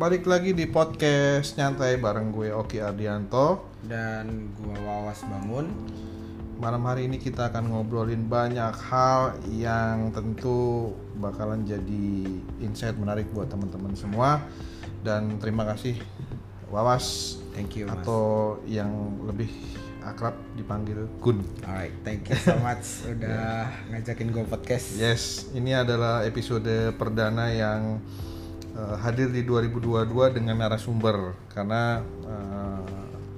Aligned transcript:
balik 0.00 0.24
lagi 0.24 0.56
di 0.56 0.64
podcast 0.64 1.60
nyantai 1.60 2.00
bareng 2.00 2.32
gue 2.32 2.48
Oki 2.56 2.80
Ardianto. 2.80 3.68
dan 3.84 4.48
gua 4.56 4.80
Wawas 4.80 5.20
Bangun. 5.28 5.68
Malam 6.56 6.88
hari 6.88 7.04
ini 7.04 7.20
kita 7.20 7.52
akan 7.52 7.68
ngobrolin 7.68 8.24
banyak 8.24 8.72
hal 8.80 9.36
yang 9.52 10.08
tentu 10.08 10.88
bakalan 11.20 11.68
jadi 11.68 12.32
insight 12.64 12.96
menarik 12.96 13.28
buat 13.36 13.52
teman-teman 13.52 13.92
semua. 13.92 14.40
Dan 15.04 15.36
terima 15.36 15.68
kasih 15.68 16.00
Wawas 16.72 17.36
Thank 17.52 17.76
you. 17.76 17.84
Mas. 17.84 18.00
atau 18.00 18.56
yang 18.64 18.88
lebih 19.28 19.52
akrab 20.00 20.32
dipanggil 20.56 21.12
Gun. 21.20 21.44
Alright, 21.60 21.92
thank 22.08 22.24
you 22.24 22.40
so 22.40 22.56
much 22.64 23.04
udah 23.20 23.68
ngajakin 23.92 24.32
gua 24.32 24.48
podcast. 24.48 24.96
Yes, 24.96 25.52
ini 25.52 25.76
adalah 25.76 26.24
episode 26.24 26.96
perdana 26.96 27.52
yang 27.52 28.00
uh, 28.80 28.96
hadir 29.04 29.28
di 29.28 29.44
2022 29.44 30.08
dengan 30.40 30.56
narasumber 30.56 31.36
karena 31.52 32.00
uh, 32.24 32.84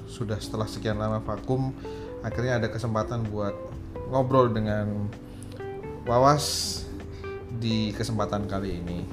sudah 0.06 0.38
setelah 0.38 0.70
sekian 0.70 1.00
lama 1.00 1.18
vakum 1.18 1.74
akhirnya 2.22 2.62
ada 2.62 2.68
kesempatan 2.70 3.26
buat 3.26 3.54
ngobrol 4.14 4.54
dengan 4.54 5.10
Wawas 6.02 6.82
di 7.62 7.94
kesempatan 7.94 8.50
kali 8.50 8.82
ini. 8.82 9.06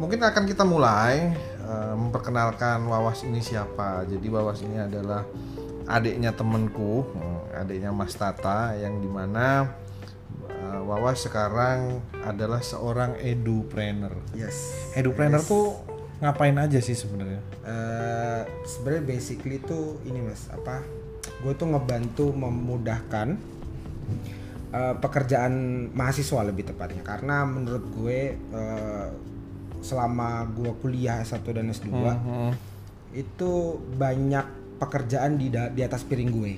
Mungkin 0.00 0.24
akan 0.24 0.48
kita 0.48 0.64
mulai 0.64 1.36
uh, 1.60 1.92
memperkenalkan 2.00 2.80
Wawas 2.88 3.28
ini 3.28 3.44
siapa. 3.44 4.08
Jadi 4.08 4.24
Wawas 4.32 4.64
ini 4.64 4.80
adalah 4.80 5.28
adiknya 5.84 6.32
temenku, 6.32 7.04
hmm, 7.04 7.60
adiknya 7.60 7.92
Mas 7.92 8.16
Tata 8.16 8.72
yang 8.80 9.04
di 9.04 9.08
mana 9.10 9.68
uh, 10.92 11.00
Wawas 11.00 11.24
sekarang 11.24 12.04
adalah 12.20 12.60
seorang 12.60 13.16
edupreneur. 13.16 14.12
Yes. 14.36 14.92
Edupreneur 14.92 15.40
tuh 15.40 15.80
ngapain 16.20 16.54
aja 16.54 16.78
sih 16.78 16.94
sebenarnya? 16.94 17.40
Eh, 17.66 18.42
sebenarnya 18.68 19.02
basically 19.08 19.58
tuh 19.58 19.98
ini 20.06 20.22
mas 20.22 20.46
apa? 20.52 20.84
Gue 21.42 21.56
tuh 21.56 21.72
ngebantu 21.72 22.30
memudahkan 22.30 23.34
eh, 24.70 24.94
pekerjaan 25.00 25.52
mahasiswa 25.90 26.46
lebih 26.46 26.70
tepatnya 26.70 27.02
karena 27.02 27.42
menurut 27.48 27.84
gue 27.90 28.38
eh, 28.38 29.08
selama 29.82 30.46
gue 30.54 30.70
kuliah 30.78 31.26
S1 31.26 31.42
dan 31.42 31.74
S2 31.74 31.90
Hmm, 31.90 32.54
itu 33.10 33.82
banyak 33.98 34.78
pekerjaan 34.78 35.34
di 35.40 35.50
di 35.50 35.82
atas 35.82 36.06
piring 36.06 36.30
gue. 36.30 36.52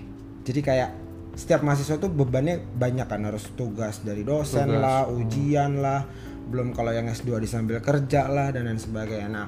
Jadi 0.45 0.61
kayak 0.61 1.04
setiap 1.35 1.67
mahasiswa 1.67 1.99
tuh 1.99 2.11
bebannya 2.11 2.63
banyak 2.63 3.07
kan 3.11 3.27
harus 3.27 3.51
tugas 3.59 4.03
dari 4.07 4.23
dosen 4.23 4.71
Tugas, 4.71 4.83
lah, 4.83 5.03
ujian 5.11 5.83
lah, 5.83 6.07
belum 6.47 6.71
kalau 6.71 6.95
yang 6.95 7.11
S2 7.11 7.43
disambil 7.43 7.83
kerja 7.83 8.31
lah 8.31 8.55
dan 8.55 8.71
lain 8.71 8.79
sebagainya. 8.79 9.29
Nah, 9.31 9.47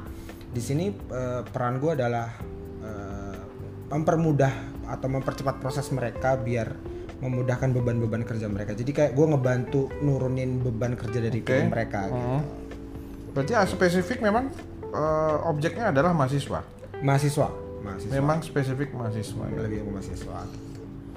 di 0.50 0.62
sini 0.62 0.90
eh, 0.90 1.42
peran 1.46 1.78
gue 1.78 1.94
adalah 1.94 2.26
eh, 2.82 3.38
mempermudah 3.86 4.52
atau 4.90 5.08
mempercepat 5.10 5.62
proses 5.62 5.86
mereka 5.94 6.34
biar 6.34 6.74
memudahkan 7.16 7.72
beban-beban 7.72 8.26
kerja 8.26 8.46
mereka. 8.50 8.76
Jadi 8.76 8.92
kayak 8.92 9.12
gue 9.16 9.26
ngebantu 9.26 9.88
nurunin 10.04 10.60
beban 10.60 10.98
kerja 10.98 11.18
dari 11.22 11.40
piring 11.40 11.70
mereka 11.72 12.12
gitu. 12.12 12.18
Hmm. 12.18 12.42
Berarti 13.32 13.52
ah, 13.56 13.64
spesifik 13.68 14.20
memang 14.20 14.52
uh, 14.92 15.48
objeknya 15.48 15.92
adalah 15.92 16.12
mahasiswa. 16.12 16.60
Mahasiswa, 17.00 17.48
mahasiswa. 17.84 18.12
Memang 18.12 18.38
spesifik 18.44 18.92
mahasiswa. 18.92 19.44
ya. 19.48 19.60
lebih 19.64 19.84
ke 19.84 19.90
mahasiswa. 19.92 20.38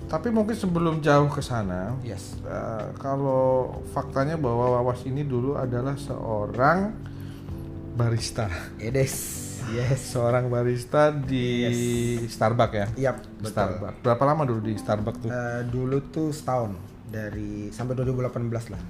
Tapi 0.09 0.34
mungkin 0.34 0.58
sebelum 0.58 1.06
jauh 1.06 1.30
ke 1.30 1.38
sana, 1.38 1.94
Yes. 2.02 2.34
uh, 2.42 2.90
kalau 2.97 3.78
faktanya 3.94 4.42
bahwa 4.42 4.81
Wawas 4.81 5.06
ini 5.06 5.22
dulu 5.22 5.53
adalah 5.53 5.94
seorang 6.02 6.97
barista. 7.94 8.50
Edes. 8.81 9.46
Yes. 9.69 10.18
Seorang 10.18 10.50
barista 10.50 11.14
di 11.14 11.69
Starbucks 12.25 12.74
ya. 12.74 12.88
Yap, 13.14 13.22
betul. 13.38 13.53
Starbucks. 13.53 14.02
Berapa 14.02 14.24
lama 14.25 14.50
dulu 14.50 14.66
di 14.66 14.74
Starbucks 14.74 15.19
tuh? 15.22 15.30
Eh, 15.30 15.62
dulu 15.69 16.02
tuh 16.09 16.34
setahun 16.34 16.74
dari 17.06 17.69
sampai 17.69 17.94
2018 17.94 18.74
lah. 18.74 18.81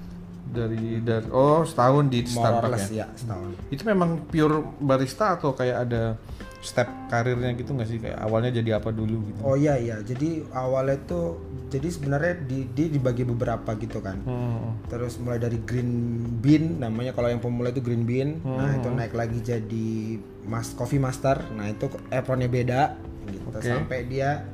Dari 0.50 0.98
dari 1.00 1.26
oh 1.30 1.62
setahun 1.62 2.10
di 2.10 2.26
Starbucks 2.26 2.90
ya. 2.90 3.04
ya, 3.04 3.06
setahun. 3.14 3.50
Itu 3.70 3.82
memang 3.86 4.26
pure 4.26 4.78
barista 4.82 5.38
atau 5.38 5.54
kayak 5.54 5.76
ada 5.86 6.18
step 6.60 6.88
karirnya 7.08 7.56
gitu 7.56 7.72
nggak 7.72 7.88
sih 7.88 7.98
kayak 7.98 8.20
awalnya 8.20 8.52
jadi 8.60 8.82
apa 8.82 8.92
dulu 8.92 9.32
gitu? 9.32 9.40
Oh 9.40 9.56
iya 9.56 9.80
iya, 9.80 9.96
jadi 10.04 10.44
awalnya 10.52 11.00
tuh 11.08 11.40
jadi 11.72 11.88
sebenarnya 11.88 12.34
di, 12.44 12.68
dia 12.76 12.86
dibagi 12.92 13.24
beberapa 13.24 13.72
gitu 13.80 14.04
kan. 14.04 14.20
Hmm. 14.28 14.76
Terus 14.92 15.16
mulai 15.22 15.40
dari 15.40 15.56
green 15.64 16.20
bean 16.42 16.82
namanya 16.82 17.16
kalau 17.16 17.32
yang 17.32 17.40
pemula 17.40 17.72
itu 17.72 17.80
green 17.80 18.04
bean. 18.04 18.44
Nah, 18.44 18.76
itu 18.76 18.92
naik 18.92 19.16
lagi 19.16 19.40
jadi 19.40 20.20
mas 20.44 20.76
coffee 20.76 21.00
master. 21.00 21.40
Nah, 21.56 21.72
itu 21.72 21.88
apronnya 22.12 22.50
beda 22.50 22.98
gitu. 23.30 23.46
Oke. 23.54 23.64
Sampai 23.64 24.04
dia 24.04 24.44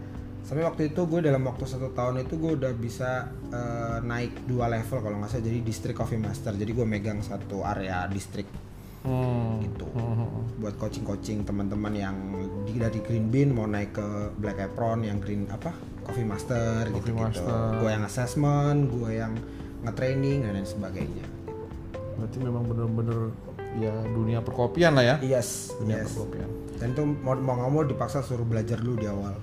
sampai 0.47 0.63
waktu 0.63 0.83
itu 0.89 1.03
gue 1.03 1.21
dalam 1.21 1.43
waktu 1.43 1.67
satu 1.67 1.91
tahun 1.91 2.23
itu 2.23 2.39
gue 2.39 2.55
udah 2.55 2.73
bisa 2.73 3.11
eh, 3.49 3.99
naik 4.01 4.47
dua 4.47 4.71
level 4.71 4.99
kalau 5.01 5.17
nggak 5.17 5.29
salah 5.29 5.43
jadi 5.43 5.59
district 5.61 5.99
coffee 5.99 6.17
master. 6.17 6.55
Jadi 6.55 6.71
gue 6.71 6.87
megang 6.87 7.19
satu 7.21 7.61
area 7.63 8.07
district 8.07 8.49
Hmm. 9.03 9.63
gitu 9.63 9.87
Hmm. 9.87 10.51
buat 10.59 10.75
coaching-coaching 10.77 11.47
teman-teman 11.47 11.95
yang 11.95 12.17
di, 12.67 12.75
dari 12.75 12.99
green 12.99 13.31
bean 13.31 13.55
mau 13.55 13.63
naik 13.65 13.95
ke 13.95 14.07
black 14.35 14.59
apron 14.59 14.99
yang 15.01 15.23
green 15.23 15.47
apa 15.47 15.71
coffee 16.03 16.27
master 16.27 16.91
gitu 16.91 17.15
gitu 17.15 17.15
master. 17.15 17.79
gue 17.79 17.87
yang 17.87 18.03
assessment 18.03 18.91
gue 18.91 19.11
yang 19.15 19.31
nge-training 19.83 20.43
dan 20.43 20.59
lain 20.59 20.67
sebagainya 20.67 21.23
Berarti 22.19 22.37
memang 22.41 22.67
bener-bener 22.67 23.31
ya 23.79 23.95
dunia 24.11 24.43
perkopian 24.43 24.99
lah 24.99 25.05
ya. 25.05 25.17
yes 25.23 25.71
Dunia 25.79 26.03
yes 26.03 26.11
perkopian. 26.11 26.51
dan 26.75 26.87
itu 26.91 27.03
mau 27.07 27.39
mau 27.39 27.55
nggak 27.57 27.71
mau 27.71 27.83
dipaksa 27.85 28.21
suruh 28.21 28.43
belajar 28.43 28.83
dulu 28.83 28.97
di 28.97 29.07
awal. 29.07 29.39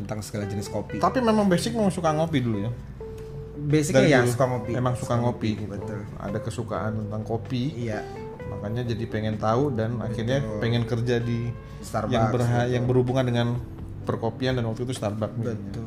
Tentang 0.00 0.18
segala 0.20 0.44
jenis 0.44 0.66
kopi 0.66 0.96
Tapi 0.96 1.20
memang 1.20 1.44
basic 1.44 1.70
memang 1.70 1.88
suka 1.88 2.10
ngopi 2.10 2.38
dulu 2.38 2.58
ya. 2.60 2.70
basicnya 3.60 4.00
Dari 4.00 4.10
ya 4.10 4.18
dulu 4.18 4.30
suka 4.30 4.44
ngopi 4.46 4.70
Emang 4.72 4.94
suka 4.94 5.14
ngopi 5.16 5.50
gitu. 5.54 5.70
betul 5.70 6.00
Ada 6.16 6.38
kesukaan 6.38 6.92
tentang 6.98 7.22
kopi. 7.22 7.62
iya 7.78 8.00
Makanya 8.50 8.82
jadi 8.84 9.04
pengen 9.06 9.36
tahu 9.36 9.70
dan 9.70 9.96
akhirnya 9.98 10.40
pengen 10.58 10.82
kerja 10.82 11.16
di 11.18 11.52
Starbucks 11.80 12.10
yang 12.10 12.26
berha- 12.28 12.64
gitu. 12.64 12.74
yang 12.74 12.84
berhubungan 12.84 13.24
dengan 13.24 13.48
perkopian 14.02 14.52
dan 14.52 14.64
waktu 14.64 14.82
itu 14.82 14.92
Starbucks. 14.92 15.36
betul 15.36 15.84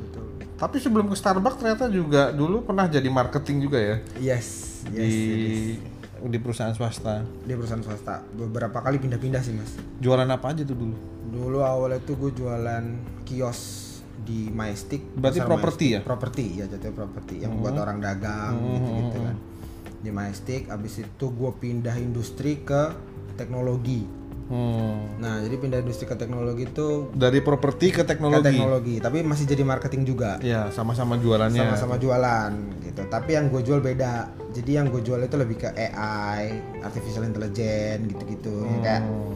betul 0.00 0.24
Tapi 0.56 0.76
sebelum 0.78 1.06
ke 1.06 1.14
Starbucks 1.14 1.58
ternyata 1.58 1.84
juga 1.86 2.30
dulu 2.30 2.62
pernah 2.62 2.86
jadi 2.86 3.06
marketing 3.06 3.56
juga 3.60 3.78
ya 3.78 3.96
yes 4.16 4.46
yes 4.88 4.94
di 4.94 5.10
yes. 5.74 5.97
Di 6.26 6.38
perusahaan 6.42 6.74
swasta. 6.74 7.22
di 7.46 7.54
perusahaan 7.54 7.84
swasta 7.84 8.26
beberapa 8.34 8.82
kali 8.82 8.98
pindah-pindah 8.98 9.42
sih 9.44 9.54
mas 9.54 9.78
Jualan 10.02 10.26
apa 10.26 10.50
aja 10.54 10.62
tuh 10.66 10.74
dulu? 10.74 10.96
Dulu 11.28 11.58
awalnya 11.62 12.00
tuh 12.02 12.16
gue 12.16 12.32
jualan 12.34 12.84
kios 13.28 13.88
di 14.28 14.52
Majestic. 14.52 15.00
Berarti 15.16 15.40
properti 15.40 15.86
ya? 15.96 16.00
Hmm. 16.02 16.08
Properti 16.08 16.44
ya 16.60 16.64
jatuhnya 16.68 16.94
properti 16.94 17.34
yang 17.40 17.56
buat 17.56 17.74
orang 17.78 17.98
dagang 18.02 18.54
gitu-gitu 18.60 19.18
kan. 19.24 19.36
Di 19.98 20.10
Majestic 20.12 20.60
abis 20.68 21.02
itu 21.02 21.26
gue 21.32 21.52
pindah 21.56 21.96
industri 21.96 22.60
ke 22.62 22.92
teknologi. 23.40 24.04
Hmm. 24.48 25.20
Nah, 25.20 25.38
jadi 25.38 25.54
pindah 25.54 25.78
industri 25.78 26.04
ke 26.04 26.16
teknologi 26.16 26.64
itu 26.64 27.12
Dari 27.12 27.38
properti 27.38 27.92
ke 27.92 28.00
ke 28.00 28.04
teknologi. 28.06 28.48
teknologi, 28.48 28.96
tapi 28.96 29.20
masih 29.20 29.44
jadi 29.44 29.60
marketing 29.62 30.02
juga. 30.04 30.40
Ya, 30.40 30.68
sama-sama 30.70 31.14
jualannya. 31.14 31.60
Sama-sama 31.68 31.96
jualan 31.96 32.52
gitu. 32.80 33.04
Tapi 33.04 33.30
yang 33.30 33.46
gue 33.46 33.60
jual 33.60 33.78
beda. 33.78 34.26
Jadi 34.48 34.70
yang 34.72 34.88
gue 34.88 35.00
jual 35.00 35.20
itu 35.20 35.36
lebih 35.36 35.56
ke 35.58 35.68
AI, 35.68 36.48
artificial 36.80 37.22
intelligence 37.22 38.08
gitu-gitu. 38.08 38.64
Yang 38.64 38.80
Kayak 38.82 39.02
Hmm. 39.02 39.32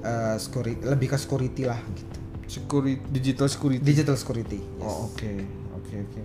eh, 0.00 0.36
security, 0.38 0.82
lebih 0.84 1.06
ke 1.08 1.16
security 1.16 1.62
lah 1.64 1.80
gitu. 1.90 2.16
Security, 2.46 3.02
digital 3.10 3.48
security. 3.48 3.82
Digital 3.82 4.14
security. 4.14 4.62
yes. 4.62 4.86
Oh, 4.86 5.10
oke. 5.10 5.32
Oke, 5.76 5.94
oke. 6.00 6.22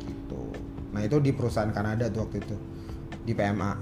gitu. 0.00 0.40
Nah 0.90 1.02
itu 1.02 1.18
di 1.18 1.34
perusahaan 1.34 1.68
Kanada 1.68 2.06
tuh 2.06 2.22
waktu 2.22 2.38
itu 2.38 2.54
di 3.20 3.32
PMA, 3.32 3.74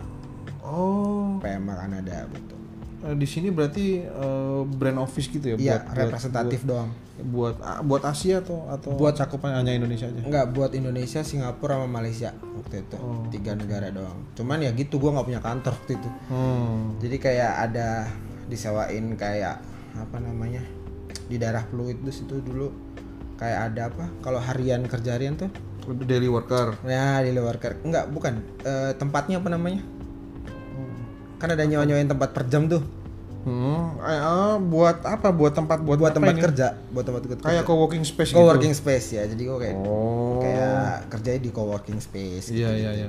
Oh, 0.63 1.37
PMA 1.39 1.75
Kanada 1.77 2.25
betul. 2.27 2.62
Eh, 3.03 3.13
di 3.13 3.25
sini 3.25 3.49
berarti 3.49 3.85
eh, 4.01 4.61
brand 4.65 4.99
office 4.99 5.29
gitu 5.29 5.45
ya 5.45 5.57
Iya 5.57 5.77
buat 5.81 5.97
representatif 5.97 6.61
doang. 6.63 6.91
buat 7.23 7.55
buat, 7.55 7.85
buat 7.85 8.03
Asia 8.05 8.39
atau 8.39 8.67
atau 8.67 8.91
Buat- 8.93 9.15
cakupan 9.15 9.55
hanya 9.55 9.73
Indonesia 9.73 10.07
aja. 10.07 10.21
Enggak 10.21 10.51
buat 10.51 10.73
Indonesia, 10.73 11.21
Singapura 11.21 11.77
sama 11.77 11.87
Malaysia 11.93 12.31
waktu 12.35 12.83
itu 12.83 12.97
Oh. 12.97 13.23
tiga 13.29 13.53
negara 13.53 13.89
doang. 13.89 14.27
Cuman 14.33 14.59
ya 14.59 14.73
gitu 14.73 14.97
gua 14.97 15.13
nggak 15.13 15.27
punya 15.27 15.41
kantor 15.41 15.73
waktu 15.73 15.93
itu. 15.95 16.09
Hmm. 16.27 16.99
Jadi 16.99 17.17
kayak 17.19 17.53
ada 17.63 18.11
disewain 18.47 19.15
kayak 19.15 19.63
apa 19.95 20.17
namanya 20.19 20.65
di 21.25 21.37
daerah 21.37 21.63
Pluit 21.63 22.01
itu 22.01 22.37
dulu 22.39 22.73
kayak 23.35 23.71
ada 23.71 23.89
apa 23.89 24.05
kalau 24.21 24.39
harian 24.39 24.83
kerja 24.85 25.15
harian 25.15 25.37
tuh 25.37 25.51
Daily 25.83 26.27
worker. 26.27 26.79
ya 26.85 27.19
di 27.21 27.31
luar 27.31 27.59
ker 27.59 27.75
enggak 27.83 28.07
bukan 28.09 28.39
Eh, 28.63 28.95
tempatnya 28.95 29.37
apa 29.37 29.51
namanya 29.51 29.83
kan 31.43 31.51
ada 31.51 31.65
nyawa 31.65 31.83
nyawain 31.85 32.07
tempat 32.07 32.31
per 32.31 32.47
jam 32.47 32.65
tuh 32.67 32.83
Hmm. 33.43 33.99
Eh, 33.99 34.15
eh, 34.15 34.55
buat 34.63 35.03
apa? 35.03 35.35
Buat 35.35 35.59
tempat 35.59 35.83
buat, 35.83 35.99
buat 35.99 36.15
tempat 36.15 36.31
ini? 36.33 36.47
kerja 36.47 36.79
buat 36.89 37.03
tempat 37.03 37.27
kerja 37.27 37.43
Kayak 37.43 37.67
co-working 37.67 38.07
space 38.07 38.31
gitu. 38.31 38.39
co-working 38.39 38.71
space 38.71 39.07
ya 39.13 39.27
jadi 39.27 39.43
gue 39.43 39.59
kayak 39.59 39.77
Oh. 39.83 40.39
kayak 40.39 41.11
kerjanya 41.11 41.41
di 41.43 41.51
co-working 41.51 41.99
space 41.99 42.55
Iya, 42.55 42.71
iya, 42.73 42.91
iya. 42.97 43.09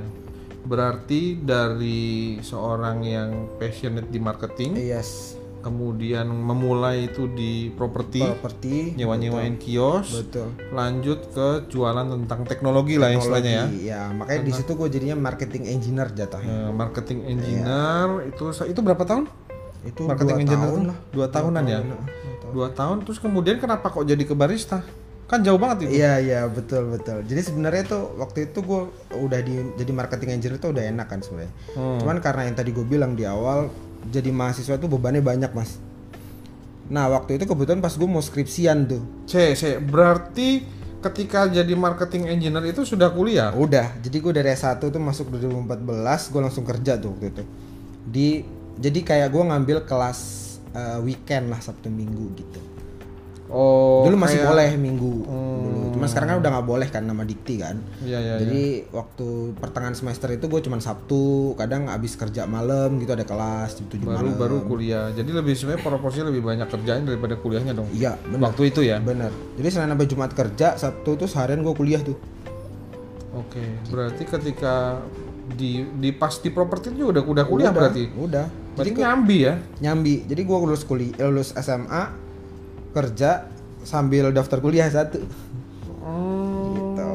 Berarti 0.63 1.38
dari 1.38 2.01
seorang 2.39 3.03
yang 3.03 3.30
passionate 3.59 4.07
di 4.07 4.18
marketing, 4.18 4.74
yes 4.74 5.38
kemudian 5.63 6.27
memulai 6.27 7.07
itu 7.07 7.31
di 7.31 7.71
properti, 7.71 8.19
properti 8.19 8.94
nyewa-nyewain 9.00 9.56
kios, 9.56 10.12
betul 10.12 10.51
lanjut 10.75 11.31
ke 11.31 11.48
jualan 11.71 12.04
tentang 12.04 12.44
teknologi 12.44 13.00
lah 13.00 13.15
istilahnya 13.15 13.50
ya. 13.50 13.65
ya 13.71 14.01
makanya 14.12 14.42
di 14.44 14.51
situ 14.51 14.75
gue 14.75 14.92
jadinya 14.92 15.15
marketing 15.15 15.63
engineer 15.71 16.12
jatuhnya 16.12 16.68
Eh, 16.68 16.71
marketing 16.75 17.19
engineer 17.25 18.07
itu 18.27 18.44
itu 18.68 18.80
berapa 18.83 19.04
tahun? 19.07 19.25
itu 19.83 20.07
marketing 20.07 20.36
dua 20.36 20.44
engineer 20.44 20.69
tahun 20.71 20.83
lah 20.88 20.98
Dua 21.12 21.27
tahunan 21.27 21.63
ya. 21.68 21.80
Nah, 21.80 21.83
dua 21.83 22.00
tahun. 22.00 22.51
Dua 22.54 22.68
tahun 22.71 22.98
terus 23.04 23.19
kemudian 23.19 23.56
kenapa 23.60 23.88
kok 23.92 24.04
jadi 24.04 24.24
ke 24.24 24.31
barista? 24.31 24.80
Kan 25.27 25.42
jauh 25.42 25.57
banget 25.57 25.88
itu. 25.88 26.04
Iya 26.04 26.13
iya 26.19 26.42
betul 26.48 26.94
betul. 26.94 27.24
Jadi 27.25 27.42
sebenarnya 27.42 27.83
tuh 27.88 28.04
waktu 28.15 28.51
itu 28.51 28.60
gue 28.62 28.81
udah 29.18 29.39
di 29.42 29.56
jadi 29.80 29.92
marketing 29.92 30.30
engineer 30.39 30.60
itu 30.60 30.68
udah 30.69 30.83
enak 30.88 31.07
kan 31.10 31.19
sebenarnya. 31.19 31.54
Hmm. 31.74 32.00
Cuman 32.00 32.18
karena 32.21 32.42
yang 32.48 32.56
tadi 32.56 32.69
gue 32.71 32.86
bilang 32.86 33.12
di 33.18 33.24
awal 33.27 33.68
jadi 34.07 34.29
mahasiswa 34.31 34.75
tuh 34.75 34.89
bebannya 34.91 35.23
banyak 35.23 35.51
mas. 35.55 35.79
Nah 36.91 37.07
waktu 37.07 37.39
itu 37.39 37.47
kebetulan 37.47 37.79
pas 37.79 37.95
gue 37.95 38.09
mau 38.09 38.19
skripsian 38.19 38.88
tuh. 38.88 39.03
C, 39.29 39.55
C, 39.55 39.79
berarti 39.79 40.63
ketika 41.03 41.47
jadi 41.51 41.75
marketing 41.75 42.31
engineer 42.31 42.71
itu 42.71 42.83
sudah 42.88 43.11
kuliah? 43.11 43.51
Udah. 43.55 43.95
Jadi 44.00 44.17
gue 44.19 44.33
dari 44.35 44.51
S1 44.55 44.79
tuh 44.79 45.00
masuk 45.00 45.31
2014 45.31 46.31
gue 46.31 46.41
langsung 46.44 46.65
kerja 46.67 47.00
tuh 47.00 47.15
waktu 47.15 47.31
itu. 47.31 47.44
Di 48.03 48.27
jadi 48.79 49.00
kayak 49.03 49.29
gue 49.31 49.44
ngambil 49.47 49.77
kelas 49.88 50.19
eh, 50.75 51.00
weekend 51.03 51.51
lah 51.51 51.59
Sabtu 51.63 51.88
Minggu 51.88 52.33
gitu. 52.35 52.72
Oh, 53.53 54.01
dulu 54.03 54.17
masih 54.17 54.41
kayak- 54.41 54.50
boleh 54.50 54.71
minggu 54.75 55.13
dulu. 55.23 55.81
Cuma 55.94 56.09
sekarang 56.09 56.27
kan 56.27 56.38
udah 56.41 56.51
nggak 56.51 56.67
boleh 56.67 56.88
kan 56.89 57.05
nama 57.05 57.21
dikti 57.21 57.61
kan. 57.61 57.77
Iya, 58.01 58.17
iya, 58.17 58.33
Jadi 58.41 58.63
waktu 58.89 59.27
pertengahan 59.55 59.94
semester 59.94 60.25
itu 60.27 60.50
gue 60.50 60.59
cuma 60.59 60.81
Sabtu, 60.81 61.53
kadang 61.53 61.85
habis 61.85 62.17
kerja 62.17 62.44
malam 62.44 62.97
gitu 62.97 63.13
ada 63.13 63.23
kelas 63.23 63.77
jam 63.77 63.85
7 63.88 64.01
baru 64.03 64.17
malam. 64.25 64.35
baru 64.35 64.57
kuliah. 64.65 65.13
Jadi 65.13 65.29
lebih 65.29 65.53
sebenarnya 65.53 65.85
proporsinya 65.85 66.27
lebih 66.27 66.41
banyak 66.41 66.67
kerjaan 66.67 67.05
daripada 67.05 67.38
kuliahnya 67.38 67.71
dong. 67.71 67.88
Iya, 67.94 68.17
benar. 68.25 68.50
Waktu 68.50 68.61
itu 68.67 68.81
ya. 68.81 68.97
Bener. 69.00 69.29
Jadi 69.53 69.67
selain 69.69 69.88
sampai 69.88 70.07
Jumat 70.09 70.31
kerja, 70.33 70.67
Sabtu 70.75 71.13
tuh 71.15 71.29
seharian 71.29 71.61
gue 71.61 71.73
kuliah 71.73 72.01
tuh. 72.01 72.17
Oke, 73.33 73.61
berarti 73.89 74.23
ketika 74.25 75.01
di 75.53 75.85
di 75.94 76.09
pas 76.09 76.33
di 76.35 76.50
properti 76.50 76.89
itu 76.89 77.09
udah 77.09 77.21
udah 77.21 77.45
kuliah 77.45 77.69
Udah, 77.69 77.73
berarti. 77.75 78.03
Udah. 78.13 78.45
Berarti 78.73 78.91
nyambi 78.95 79.38
ya. 79.44 79.53
Nyambi. 79.79 80.25
Jadi 80.25 80.41
gue 80.41 80.57
lulus 80.59 80.81
kuliah, 80.81 81.13
lulus 81.23 81.53
SMA, 81.53 82.22
kerja 82.93 83.49
sambil 83.81 84.29
daftar 84.29 84.57
kuliah 84.57 84.87
satu. 84.87 85.19
Hmm, 85.99 86.71
Gitu. 86.73 87.09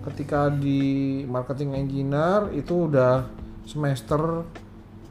ketika 0.00 0.48
di 0.48 0.80
marketing 1.24 1.76
engineer 1.76 2.48
itu 2.52 2.88
udah 2.88 3.28
semester 3.62 4.48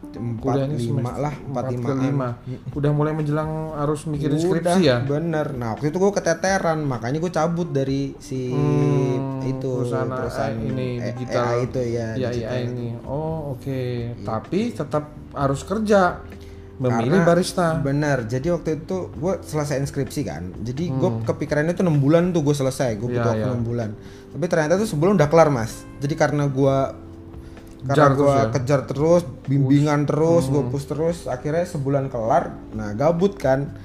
Empat 0.10 0.66
lima 0.74 1.14
lah, 1.14 1.30
empat 1.38 1.70
lima. 2.02 2.42
Udah 2.74 2.90
mulai 2.90 3.14
menjelang 3.14 3.78
harus 3.78 4.10
mikirin 4.10 4.42
Udah, 4.42 4.74
skripsi 4.74 4.82
ya. 4.82 4.98
bener. 5.06 5.54
Nah 5.54 5.78
waktu 5.78 5.94
itu 5.94 6.02
gue 6.02 6.12
keteteran, 6.12 6.82
makanya 6.82 7.22
gue 7.22 7.30
cabut 7.30 7.70
dari 7.70 8.18
si 8.18 8.50
Hmm, 8.50 9.46
itu 9.46 9.70
perusahaan 9.70 10.10
AI 10.10 10.66
ini 10.66 10.90
eh, 10.98 11.14
digital. 11.14 11.44
AI 11.46 11.58
itu 11.62 11.80
ya. 11.84 12.08
Ya, 12.18 12.30
digital. 12.32 12.34
iya 12.34 12.66
ini. 12.66 12.88
Oh, 13.06 13.54
oke. 13.54 13.82
Tapi 14.18 14.60
tetap 14.74 15.04
harus 15.30 15.62
kerja. 15.62 16.26
Memilih 16.80 17.20
Karena- 17.20 17.28
barista. 17.28 17.68
Bener. 17.76 18.24
Jadi 18.24 18.48
waktu 18.50 18.70
itu 18.80 19.12
gue 19.12 19.34
selesai 19.42 19.84
skripsi 19.84 20.22
kan. 20.24 20.44
Jadi 20.58 20.88
gue 20.90 21.10
Hmm. 21.12 21.28
kepikirannya 21.28 21.76
tuh 21.76 21.84
enam 21.84 22.00
bulan 22.00 22.32
tuh 22.32 22.40
gue 22.40 22.56
selesai. 22.56 22.96
Gue 22.96 23.12
butuh 23.12 23.20
Iya, 23.20 23.30
waktu 23.30 23.44
iya. 23.44 23.52
enam 23.52 23.64
bulan. 23.64 23.90
Tapi 24.30 24.46
ternyata 24.48 24.74
tuh 24.76 24.88
sebelum 24.88 25.14
udah 25.14 25.28
kelar 25.28 25.50
mas. 25.50 25.84
Jadi 25.98 26.16
karena 26.16 26.48
gue 26.48 26.78
karena 27.82 28.12
gue 28.12 28.28
ya? 28.30 28.44
Hmm. 28.44 28.52
kejar 28.54 28.82
terus, 28.86 29.24
bimbingan 29.46 30.04
terus, 30.04 30.48
gue 30.48 30.64
push 30.66 30.84
terus. 30.86 31.18
Akhirnya 31.26 31.64
sebulan 31.64 32.08
kelar. 32.08 32.56
Nah 32.72 32.92
gabut 32.92 33.36
kan. 33.36 33.76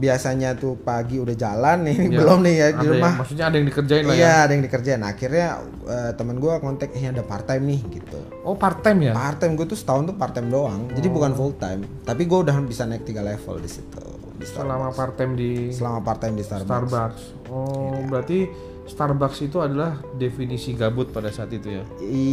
Biasanya 0.00 0.56
tuh 0.56 0.80
pagi 0.80 1.20
udah 1.20 1.36
jalan 1.36 1.84
nih, 1.84 2.08
Ya, 2.08 2.18
belum 2.18 2.38
nih 2.40 2.54
ya 2.54 2.66
di 2.66 2.72
Ada 2.72 2.80
yang- 2.80 2.92
rumah. 2.96 3.12
maksudnya 3.20 3.44
ada 3.46 3.56
yang 3.56 3.66
dikerjain 3.68 4.02
lah 4.02 4.14
ya. 4.14 4.18
Iya 4.18 4.32
ada 4.40 4.52
yang 4.52 4.64
dikerjain. 4.64 4.98
Nah, 4.98 5.10
akhirnya 5.10 5.46
eh, 5.86 6.10
temen 6.16 6.36
gue 6.36 6.52
kontak, 6.56 6.88
eh 6.90 7.04
ada 7.04 7.20
part 7.20 7.44
time 7.44 7.64
nih 7.68 7.80
gitu. 7.92 8.18
Oh, 8.40 8.56
part 8.56 8.80
time 8.80 8.98
ya? 9.02 9.12
Part 9.12 9.38
time 9.38 9.54
gue 9.54 9.66
tuh 9.66 9.76
setahun 9.76 10.08
tuh 10.08 10.16
part 10.16 10.32
time 10.32 10.48
doang. 10.48 10.88
Jadi 10.88 11.06
bukan 11.06 11.32
full 11.32 11.52
time. 11.54 11.84
Tapi 12.00 12.24
gue 12.24 12.38
udah 12.40 12.56
bisa 12.62 12.82
naik 12.82 13.04
tiga 13.04 13.20
level 13.20 13.58
di 13.58 13.68
situ. 13.68 14.00
Di 14.34 14.42
Starbucks. 14.42 14.64
Selama 14.64 14.88
part 14.90 15.14
time 15.14 15.32
di 15.34 15.50
Selama 15.68 15.98
part 16.00 16.18
time 16.18 16.32
di 16.32 16.42
Starbucks. 16.42 16.88
Starbucks. 16.88 17.22
Oh, 17.46 18.00
berarti 18.06 18.48
Starbucks 18.82 19.38
itu 19.42 19.60
adalah 19.60 20.00
definisi 20.14 20.72
gabut 20.72 21.08
pada 21.08 21.28
saat 21.28 21.52
itu 21.52 21.68
ya. 21.70 21.84
I, 22.00 22.26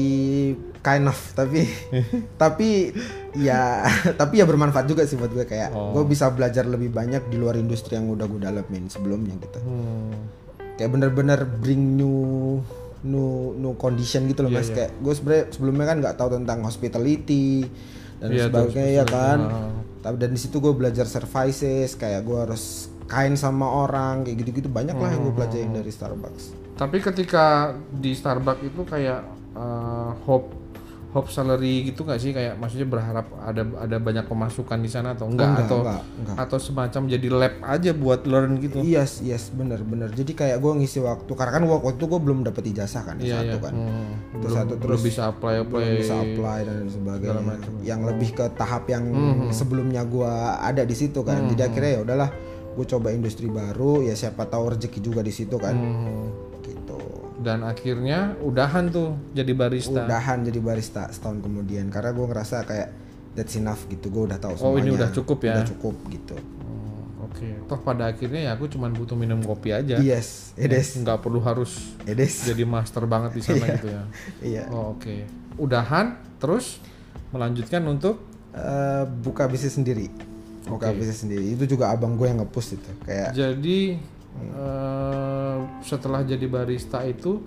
kind 0.88 1.04
of 1.04 1.20
tapi 1.34 1.68
tapi 2.42 2.96
ya 3.36 3.84
tapi 4.16 4.40
ya 4.40 4.46
bermanfaat 4.46 4.88
juga 4.88 5.04
sih 5.04 5.14
buat 5.14 5.30
gue 5.30 5.44
kayak 5.44 5.70
Oh. 5.70 5.92
gue 5.92 6.08
bisa 6.08 6.32
belajar 6.32 6.64
lebih 6.64 6.90
banyak 6.90 7.28
di 7.28 7.36
luar 7.36 7.56
industri 7.56 7.94
yang 7.94 8.08
udah 8.08 8.24
gue 8.26 8.40
dalamin 8.40 8.88
sebelumnya 8.88 9.36
gitu. 9.38 9.60
Hmm. 9.60 10.16
Kayak 10.74 10.90
bener-bener 10.90 11.40
bring 11.44 11.94
new 11.94 12.18
new 13.04 13.30
new 13.54 13.74
condition 13.76 14.26
gitu 14.26 14.42
loh 14.42 14.50
Iya, 14.50 14.58
mas 14.58 14.70
kayak 14.70 14.92
gue 14.96 15.14
sebenarnya 15.14 15.46
sebelumnya 15.50 15.86
kan 15.86 15.98
nggak 16.00 16.16
tahu 16.16 16.30
tentang 16.34 16.60
hospitality 16.64 17.68
dan 18.18 18.28
tuh, 18.32 18.42
sebagainya 18.42 18.92
ya 18.96 19.06
kan 19.06 19.40
Ah. 19.44 19.72
tapi 20.02 20.16
dan 20.18 20.32
di 20.32 20.40
situ 20.40 20.58
gue 20.58 20.72
belajar 20.72 21.06
services 21.06 21.94
kayak 21.94 22.24
gue 22.24 22.38
harus 22.40 22.64
kain 23.06 23.36
sama 23.36 23.86
orang 23.86 24.24
kayak 24.24 24.42
gitu-gitu 24.42 24.68
banyak 24.68 24.94
lah 24.94 25.10
yang 25.10 25.22
gue 25.22 25.30
Hmm. 25.30 25.40
pelajarin 25.40 25.72
dari 25.74 25.92
Starbucks 25.92 26.46
Tapi 26.76 26.98
ketika 27.00 27.46
di 27.92 28.12
Starbucks 28.12 28.64
itu 28.64 28.82
kayak 28.84 29.22
eh, 29.54 30.12
hope 30.24 30.57
hope 31.18 31.28
salary 31.28 31.82
gitu 31.84 32.06
nggak 32.06 32.16
sih 32.16 32.30
kayak 32.30 32.54
maksudnya 32.56 32.86
berharap 32.86 33.26
ada 33.40 33.66
ada 33.76 33.98
banyak 33.98 34.24
pemasukan 34.24 34.78
di 34.78 34.86
sana 34.86 35.12
atau 35.12 35.26
enggak, 35.26 35.50
Enggak, 35.50 35.66
atau 35.66 35.78
enggak, 35.82 36.02
enggak. 36.16 36.36
atau 36.38 36.58
semacam 36.60 37.02
jadi 37.10 37.28
lab 37.32 37.54
aja 37.60 37.92
buat 37.92 38.22
learn 38.24 38.52
gitu. 38.60 38.78
yes 38.80 39.20
yes 39.20 39.50
bener 39.50 39.82
bener 39.82 40.10
jadi 40.10 40.30
kayak 40.32 40.58
gue 40.60 40.72
ngisi 40.76 41.02
waktu 41.02 41.32
karena 41.32 41.52
kan 41.52 41.64
waktu 41.66 41.90
itu 41.92 42.06
gue 42.06 42.20
belum 42.22 42.40
dapet 42.44 42.64
ijazah 42.68 43.02
kan 43.04 43.18
Iya, 43.18 43.42
satu 43.42 43.50
iya. 43.50 43.58
kan 43.60 43.74
Hmm. 43.74 44.10
Belum, 44.38 44.54
satu 44.54 44.74
belum 44.76 44.84
terus 44.86 45.02
bisa 45.04 45.22
apply 45.28 45.56
apply. 45.60 45.82
belum 45.82 45.98
bisa 45.98 46.16
apply 46.16 46.60
dan 46.62 46.78
sebagainya 46.86 47.42
macam. 47.42 47.72
yang 47.82 48.02
lebih 48.04 48.30
ke 48.32 48.46
tahap 48.54 48.86
yang 48.86 49.04
Hmm. 49.08 49.50
sebelumnya 49.50 50.06
gue 50.06 50.32
ada 50.62 50.84
di 50.84 50.94
situ 50.94 51.20
kan 51.20 51.50
jadi 51.50 51.68
akhirnya 51.68 51.92
ya 51.92 52.02
udahlah 52.04 52.30
gue 52.72 52.86
coba 52.86 53.10
industri 53.10 53.50
baru 53.50 54.00
ya 54.02 54.14
siapa 54.14 54.46
tahu 54.46 54.70
rezeki 54.72 55.00
juga 55.02 55.20
di 55.20 55.32
situ 55.32 55.58
kan 55.58 55.74
Hmm. 55.74 56.47
Dan 57.48 57.64
akhirnya 57.64 58.20
udahan 58.40 58.92
tuh 58.92 59.16
jadi 59.32 59.56
barista. 59.56 60.04
udahan 60.04 60.44
jadi 60.44 60.60
barista 60.60 61.08
setahun 61.08 61.40
kemudian. 61.40 61.88
Karena 61.88 62.12
gue 62.12 62.26
ngerasa 62.26 62.68
kayak 62.68 62.90
that's 63.34 63.56
enough 63.56 63.88
gitu. 63.88 64.12
Gue 64.12 64.28
udah 64.28 64.36
tahu 64.36 64.52
Oh, 64.54 64.76
semuanya. 64.76 64.84
ini 64.84 64.90
udah 64.94 65.10
cukup 65.16 65.40
ya? 65.42 65.54
udah 65.56 65.68
cukup 65.70 65.96
gitu. 66.10 66.36
Hmm, 66.36 67.24
Oke, 67.24 67.48
toh 67.66 67.80
pada 67.80 68.04
akhirnya 68.08 68.42
ya 68.42 68.52
aku 68.52 68.68
cuma 68.68 68.90
butuh 68.90 69.14
minum 69.14 69.40
kopi 69.40 69.72
aja. 69.72 69.96
yes 69.96 70.52
edes 70.56 70.98
Nggak 70.98 71.22
perlu 71.22 71.40
harus 71.40 71.94
edes 72.04 72.44
jadi 72.44 72.66
master 72.66 73.06
banget 73.06 73.32
di 73.32 73.42
sana 73.42 73.64
gitu 73.78 73.88
ya. 73.88 74.04
iya. 74.42 74.64
Oh, 74.68 74.92
oke. 74.92 75.24
Udahan 75.56 76.20
terus 76.38 76.84
melanjutkan 77.30 77.80
untuk? 77.84 78.20
Eh, 78.52 79.04
buka 79.22 79.46
bisnis 79.46 79.72
sendiri. 79.72 80.10
Buka 80.66 80.90
Oke. 80.90 81.00
bisnis 81.00 81.22
sendiri. 81.22 81.54
Itu 81.54 81.70
juga 81.70 81.94
abang 81.94 82.18
gue 82.18 82.26
yang 82.26 82.42
ngepush 82.42 82.74
itu. 82.74 82.92
Kayak 83.06 83.32
jadi 83.32 84.02
eh, 84.40 85.58
setelah 85.82 86.22
jadi 86.22 86.46
barista 86.46 87.02
itu 87.02 87.42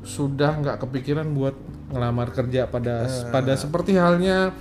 sudah 0.00 0.54
nggak 0.56 0.76
kepikiran 0.80 1.26
buat 1.30 1.54
ngelamar 1.88 2.30
kerja 2.30 2.66
pada 2.66 3.04
Eh. 3.04 3.30
pada 3.30 3.54
seperti 3.54 3.94
halnya 3.94 4.54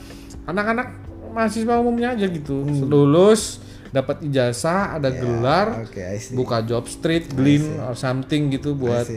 anak-anak 0.43 0.87
mahasiswa 1.29 1.77
umumnya 1.77 2.13
aja 2.13 2.25
gitu. 2.25 2.63
Hmm. 2.63 2.85
lulus 2.85 3.59
dapat 3.89 4.23
ijazah 4.23 4.95
ada 4.95 5.09
gelar 5.09 5.67
oke 5.81 5.95
I 5.95 6.17
see. 6.17 6.33
buka 6.33 6.59
job 6.61 6.85
street 6.85 7.31
glean 7.31 7.79
or 7.81 7.93
something 7.93 8.49
gitu 8.49 8.73
buat 8.73 9.07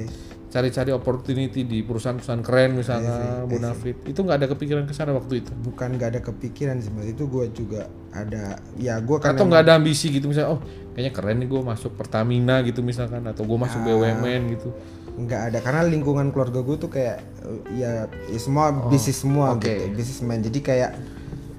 cari-cari 0.48 0.90
opportunity 0.90 1.60
di 1.60 1.82
perusahaan-perusahaan 1.82 2.40
keren 2.40 2.72
misalnya 2.72 3.44
Bonafit 3.44 4.00
itu 4.02 4.16
nggak 4.16 4.38
ada 4.38 4.48
kepikiran 4.48 4.84
ke 4.84 4.92
sana 4.92 5.12
waktu 5.12 5.44
itu? 5.44 5.52
Bukan 5.52 5.92
gak 5.94 6.08
ada 6.08 6.20
kepikiran 6.22 6.80
sih 6.80 6.88
mas. 6.88 7.04
Itu 7.06 7.28
gue 7.28 7.52
juga 7.52 7.84
ada 8.10 8.56
ya 8.74 8.96
gue 8.98 9.16
kan 9.18 9.36
atau 9.36 9.44
nggak 9.44 9.62
ada 9.62 9.76
ambisi 9.76 10.08
gitu 10.08 10.24
misalnya 10.24 10.56
oh 10.56 10.60
kayaknya 10.98 11.14
keren 11.14 11.38
nih 11.38 11.46
gue 11.46 11.62
masuk 11.62 11.94
Pertamina 11.94 12.58
gitu 12.60 12.82
misalkan 12.82 13.22
atau 13.22 13.46
gue 13.46 13.54
masuk 13.54 13.78
Ah. 13.78 13.86
BUMN 13.86 14.42
gitu 14.50 14.74
nggak 15.14 15.40
ada 15.44 15.58
karena 15.60 15.82
lingkungan 15.84 16.34
keluarga 16.34 16.58
gue 16.58 16.74
tuh 16.76 16.90
kayak 16.90 17.22
eh, 17.40 17.58
ya, 17.76 17.90
ya 18.26 18.38
semua 18.38 18.74
bisnis 18.90 19.14
semua 19.16 19.50
Oh, 19.50 19.54
oke. 19.54 19.62
gitu 19.62 19.94
bisnismen 19.94 20.42
jadi 20.42 20.58
kayak 20.58 20.90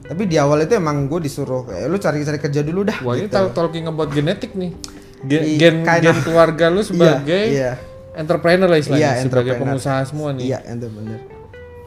tapi 0.03 0.27
di 0.27 0.36
awal 0.36 0.60
itu 0.60 0.75
emang 0.75 1.08
gue 1.08 1.24
disuruh 1.24 1.63
kayak 1.63 1.88
lu 1.88 1.96
cari-cari 1.96 2.36
kerja 2.38 2.60
dulu 2.60 2.84
dah 2.84 3.00
wah 3.00 3.15
ini 3.15 3.27
gitu. 3.27 3.31
tal- 3.31 3.55
talking 3.55 3.88
about 3.88 4.12
genetik 4.12 4.51
nih 4.53 4.75
Gen, 5.22 5.39
I- 5.41 5.55
gen, 5.55 5.75
kind 5.84 6.03
gen 6.03 6.19
keluarga 6.19 6.67
lu 6.67 6.84
sebagai 6.88 7.43
iya 7.48 7.79
entrepreneur 8.12 8.67
lah 8.67 8.75
istilahnya 8.75 9.08
Iya, 9.10 9.24
sebagai 9.24 9.55
entrepreneur. 9.55 9.60
pengusaha 9.72 10.01
semua 10.03 10.29
nih 10.36 10.43
iya 10.46 10.60
bener 10.67 11.19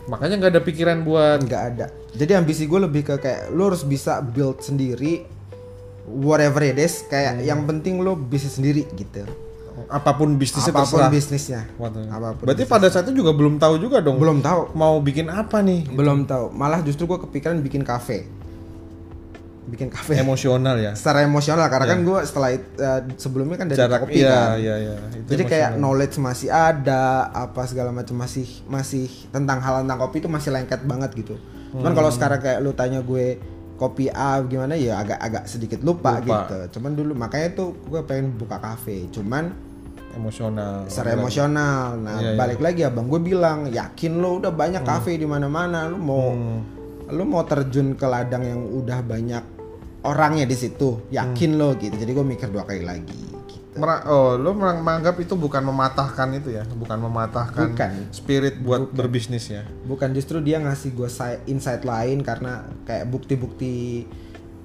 makanya 0.03 0.35
nggak 0.41 0.53
ada 0.53 0.63
pikiran 0.65 1.05
buat 1.05 1.45
nggak 1.45 1.63
ada 1.69 1.87
jadi 2.13 2.41
ambisi 2.41 2.65
gue 2.65 2.81
lebih 2.81 3.05
ke 3.05 3.17
kayak 3.19 3.53
lu 3.53 3.69
harus 3.69 3.85
bisa 3.85 4.21
build 4.21 4.61
sendiri 4.61 5.29
whatever 6.05 6.63
it 6.63 6.77
is 6.77 7.05
kayak 7.05 7.33
Hmm. 7.35 7.45
yang 7.45 7.61
penting 7.63 7.99
lu 7.99 8.15
bisa 8.15 8.47
sendiri 8.47 8.87
gitu 8.93 9.23
apa 9.85 10.13
pun 10.13 10.35
bisnisnya 10.35 10.71
apa 10.71 10.83
pun 10.83 10.99
terserah. 10.99 11.11
bisnisnya 11.11 11.61
Waduh. 11.75 12.05
apa 12.07 12.29
pun 12.35 12.45
Berarti 12.45 12.65
pada 12.65 12.87
saat 12.87 13.05
itu 13.05 13.19
juga 13.19 13.33
belum 13.33 13.57
tahu 13.57 13.77
juga 13.79 13.99
dong. 13.99 14.17
belum 14.17 14.41
tahu 14.41 14.73
mau 14.73 14.97
bikin 14.99 15.27
apa 15.27 15.61
nih? 15.61 15.89
belum 15.89 16.25
tahu 16.25 16.51
malah 16.51 16.81
justru 16.81 17.05
gue 17.07 17.19
kepikiran 17.19 17.59
bikin 17.59 17.83
kafe 17.83 18.29
bikin 19.65 19.89
kafe 19.89 20.19
Emosional 20.19 20.75
ya. 20.77 20.93
secara 20.93 21.23
emosional 21.23 21.71
karena 21.71 21.87
kan 21.87 21.99
gue 22.03 22.19
setelah 22.21 22.51
eh, 22.51 22.61
sebelumnya 23.17 23.55
kan 23.55 23.71
dari 23.71 23.79
Jarak 23.79 24.03
kopi 24.03 24.19
iya, 24.19 24.29
kan 24.29 24.59
iya, 24.59 24.75
iya. 24.77 24.95
Itu 25.15 25.29
jadi 25.31 25.43
kayak 25.47 25.69
emosional. 25.71 25.81
knowledge 25.81 26.17
masih 26.19 26.49
ada 26.51 27.03
apa 27.31 27.63
segala 27.65 27.91
macam 27.91 28.19
masih 28.19 28.43
masih 28.67 29.07
tentang 29.31 29.63
hal 29.63 29.87
tentang 29.87 29.99
kopi 30.01 30.19
itu 30.19 30.27
masih 30.27 30.51
lengket 30.51 30.83
banget 30.83 31.15
gitu 31.15 31.39
cuman 31.73 31.89
Hmm. 31.89 31.97
kalau 31.97 32.11
sekarang 32.11 32.37
kayak 32.39 32.59
lu 32.59 32.75
tanya 32.75 33.01
gue 33.01 33.39
kopi 33.83 34.07
A 34.07 34.39
gimana 34.43 34.73
ya 34.73 34.95
agak 34.97 35.19
agak 35.19 35.45
sedikit 35.45 35.83
lupa, 35.83 36.17
Lupa. 36.17 36.47
gitu 36.47 36.79
cuman 36.79 36.95
dulu 36.95 37.13
makanya 37.13 37.49
tuh 37.53 37.75
gue 37.83 37.99
pengen 38.03 38.31
buka 38.33 38.57
kafe 38.57 39.11
cuman 39.11 39.51
emosional. 40.13 40.87
secara 40.87 41.17
emosional 41.17 41.97
nah 41.97 42.17
Iya, 42.17 42.31
iya. 42.31 42.39
balik 42.39 42.61
lagi 42.61 42.81
abang 42.85 43.09
gue 43.09 43.19
bilang 43.19 43.67
yakin 43.67 44.13
lo 44.15 44.39
udah 44.39 44.53
banyak 44.53 44.83
kafe 44.83 45.17
di 45.17 45.25
mana-mana 45.25 45.89
lu 45.89 45.97
mau 45.97 46.31
Hmm. 46.31 46.61
lu 47.11 47.25
mau 47.25 47.43
terjun 47.43 47.93
ke 47.93 48.07
ladang 48.07 48.41
yang 48.41 48.61
udah 48.63 49.03
banyak 49.03 49.43
orangnya 50.03 50.45
di 50.45 50.55
situ 50.55 51.09
yakin 51.11 51.57
lo 51.57 51.75
gitu 51.75 51.93
jadi 51.93 52.09
gue 52.09 52.27
mikir 52.29 52.49
dua 52.49 52.63
kali 52.63 52.83
lagi. 52.83 53.32
Mera- 53.73 54.05
oh, 54.05 54.37
lo 54.37 54.53
menganggap 54.53 55.17
itu 55.17 55.33
bukan 55.33 55.65
mematahkan 55.65 56.29
itu 56.35 56.53
ya, 56.53 56.61
bukan 56.69 57.01
mematahkan 57.01 57.73
Bukan. 57.73 57.93
spirit 58.11 58.61
buat 58.61 58.93
berbisnis 58.93 59.49
ya. 59.49 59.65
bukan 59.83 60.13
justru 60.13 60.39
dia 60.39 60.61
ngasih 60.61 60.93
gue 60.93 61.09
si- 61.09 61.41
insight 61.47 61.81
lain 61.83 62.21
karena 62.21 62.69
kayak 62.83 63.09
bukti-bukti 63.09 64.05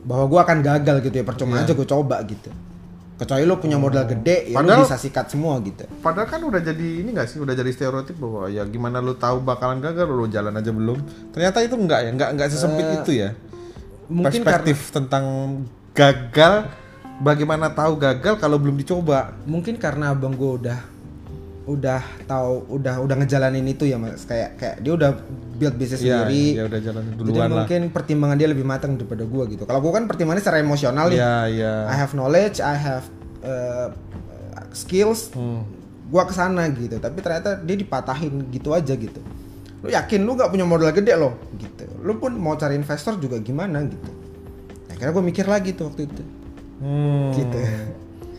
bahwa 0.03 0.27
gue 0.27 0.39
akan 0.41 0.57
gagal 0.59 0.99
gitu 1.01 1.15
ya 1.15 1.25
percuma 1.25 1.55
aja 1.57 1.71
gue 1.71 1.87
coba 1.87 2.19
gitu. 2.23 2.51
Kecuali 3.17 3.43
lo 3.43 3.57
punya 3.57 3.75
modal 3.75 4.05
gede 4.05 4.51
ya 4.51 4.55
lo 4.55 4.61
Padahal- 4.61 4.83
bisa 4.83 4.93
sikat 4.95 5.25
semua 5.27 5.57
gitu. 5.59 5.87
Padahal 5.97 6.27
kan 6.27 6.37
udah 6.37 6.59
jadi 6.59 7.01
ini 7.01 7.09
gak 7.11 7.25
sih, 7.25 7.39
udah 7.39 7.51
jadi 7.51 7.71
stereotip 7.71 8.13
bahwa 8.13 8.45
ya 8.45 8.61
gimana 8.63 8.99
lu 8.99 9.15
tahu 9.15 9.39
bakalan 9.39 9.79
gagal? 9.79 10.05
Lu 10.05 10.27
jalan 10.27 10.51
aja 10.51 10.69
belum. 10.69 10.99
Ternyata 11.31 11.59
itu 11.59 11.73
enggak 11.73 11.99
ya, 12.03 12.09
enggak 12.11 12.29
enggak 12.29 12.47
sesempit 12.51 12.85
itu 12.97 13.11
ya. 13.17 13.31
mungkin 14.07 14.39
Perspektif 14.39 14.77
tentang 14.89 15.23
gagal, 15.91 16.69
bagaimana 17.21 17.73
tahu 17.73 17.97
gagal 17.97 18.37
kalau 18.37 18.57
belum 18.61 18.77
dicoba. 18.77 19.33
mungkin 19.49 19.77
karena 19.81 20.13
abang 20.13 20.33
gue 20.37 20.51
udah 20.63 20.79
udah 21.67 21.99
tahu 22.23 22.79
udah 22.79 23.03
udah 23.03 23.15
ngejalanin 23.19 23.67
itu 23.67 23.83
ya 23.83 23.99
mas. 23.99 24.23
Kayak 24.23 24.55
kayak 24.55 24.75
dia 24.79 24.91
udah 24.95 25.11
build 25.59 25.75
bisnis 25.75 25.99
Iya, 25.99 26.23
sendiri. 26.23 26.43
ya 26.55 26.63
udah 26.63 26.79
jalan 26.79 27.03
jadi 27.03 27.17
duluan 27.19 27.49
lah. 27.51 27.55
mungkin 27.65 27.81
pertimbangan 27.91 28.37
dia 28.39 28.47
lebih 28.47 28.63
matang 28.63 28.95
daripada 28.95 29.27
gue 29.27 29.43
gitu. 29.51 29.63
Kalau 29.67 29.79
gue 29.83 29.91
kan 29.91 30.03
pertimbangannya 30.07 30.43
secara 30.45 30.63
emosional 30.63 31.05
nih. 31.11 31.19
Iya, 31.19 31.35
iya. 31.51 31.73
I 31.91 31.95
have 31.99 32.13
knowledge 32.15 32.63
I 32.63 32.75
have 32.77 33.05
uh, 33.43 33.91
skills. 34.71 35.33
Hmm. 35.35 35.63
gua 36.07 36.23
ke 36.23 36.31
sana 36.31 36.63
gitu. 36.71 37.03
Tapi 37.03 37.19
ternyata 37.19 37.59
dia 37.59 37.75
dipatahin 37.75 38.47
gitu 38.47 38.71
aja 38.71 38.95
gitu. 38.95 39.19
Lu 39.83 39.91
yakin 39.91 40.23
lu 40.23 40.39
nggak 40.39 40.55
punya 40.55 40.63
modal 40.63 40.95
gede 40.95 41.19
loh? 41.19 41.35
Gitu. 41.59 41.83
Lu 41.99 42.15
pun 42.15 42.31
mau 42.39 42.55
cari 42.55 42.79
investor 42.79 43.19
juga 43.19 43.35
gimana 43.43 43.83
gitu. 43.83 44.07
Akhirnya 44.87 45.11
gue 45.11 45.23
mikir 45.27 45.43
lagi 45.51 45.75
tuh 45.75 45.91
waktu 45.91 46.07
itu 46.07 46.23
Hmm. 46.77 47.33
gitu 47.33 47.57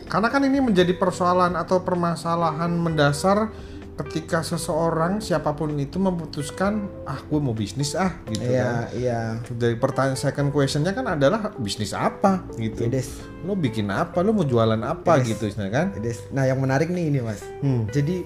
Karena 0.05 0.27
kan 0.27 0.41
ini 0.41 0.57
menjadi 0.57 0.91
persoalan 0.91 1.53
atau 1.53 1.79
permasalahan 1.79 2.71
mendasar 2.71 3.53
ketika 3.93 4.39
seseorang 4.41 5.19
siapa 5.19 5.51
pun 5.51 5.75
itu 5.75 5.99
memutuskan 5.99 6.87
ah 7.03 7.19
gue 7.19 7.35
mau 7.35 7.51
bisnis 7.51 7.93
ah 7.93 8.15
gitu 8.25 8.41
kan. 8.41 8.49
iya 8.49 8.71
iya 8.95 9.21
Dari 9.45 9.75
pertanyaan 9.75 10.15
second 10.15 10.49
questionnya 10.49 10.95
kan 10.95 11.03
adalah 11.05 11.51
bisnis 11.53 11.91
apa 11.91 12.47
gitu. 12.55 12.87
Edes. 12.87 13.19
Lo 13.43 13.53
bikin 13.53 13.91
apa? 13.91 14.23
Lo 14.23 14.31
mau 14.31 14.41
jualan 14.43 14.79
apa 14.79 15.19
Yes. 15.19 15.35
gitu 15.35 15.51
kan? 15.67 15.91
Edes. 15.93 16.23
nah 16.31 16.47
yang 16.47 16.57
menarik 16.57 16.87
nih 16.87 17.11
ini 17.11 17.19
mas 17.19 17.43
Hmm. 17.59 17.91
jadi 17.91 18.23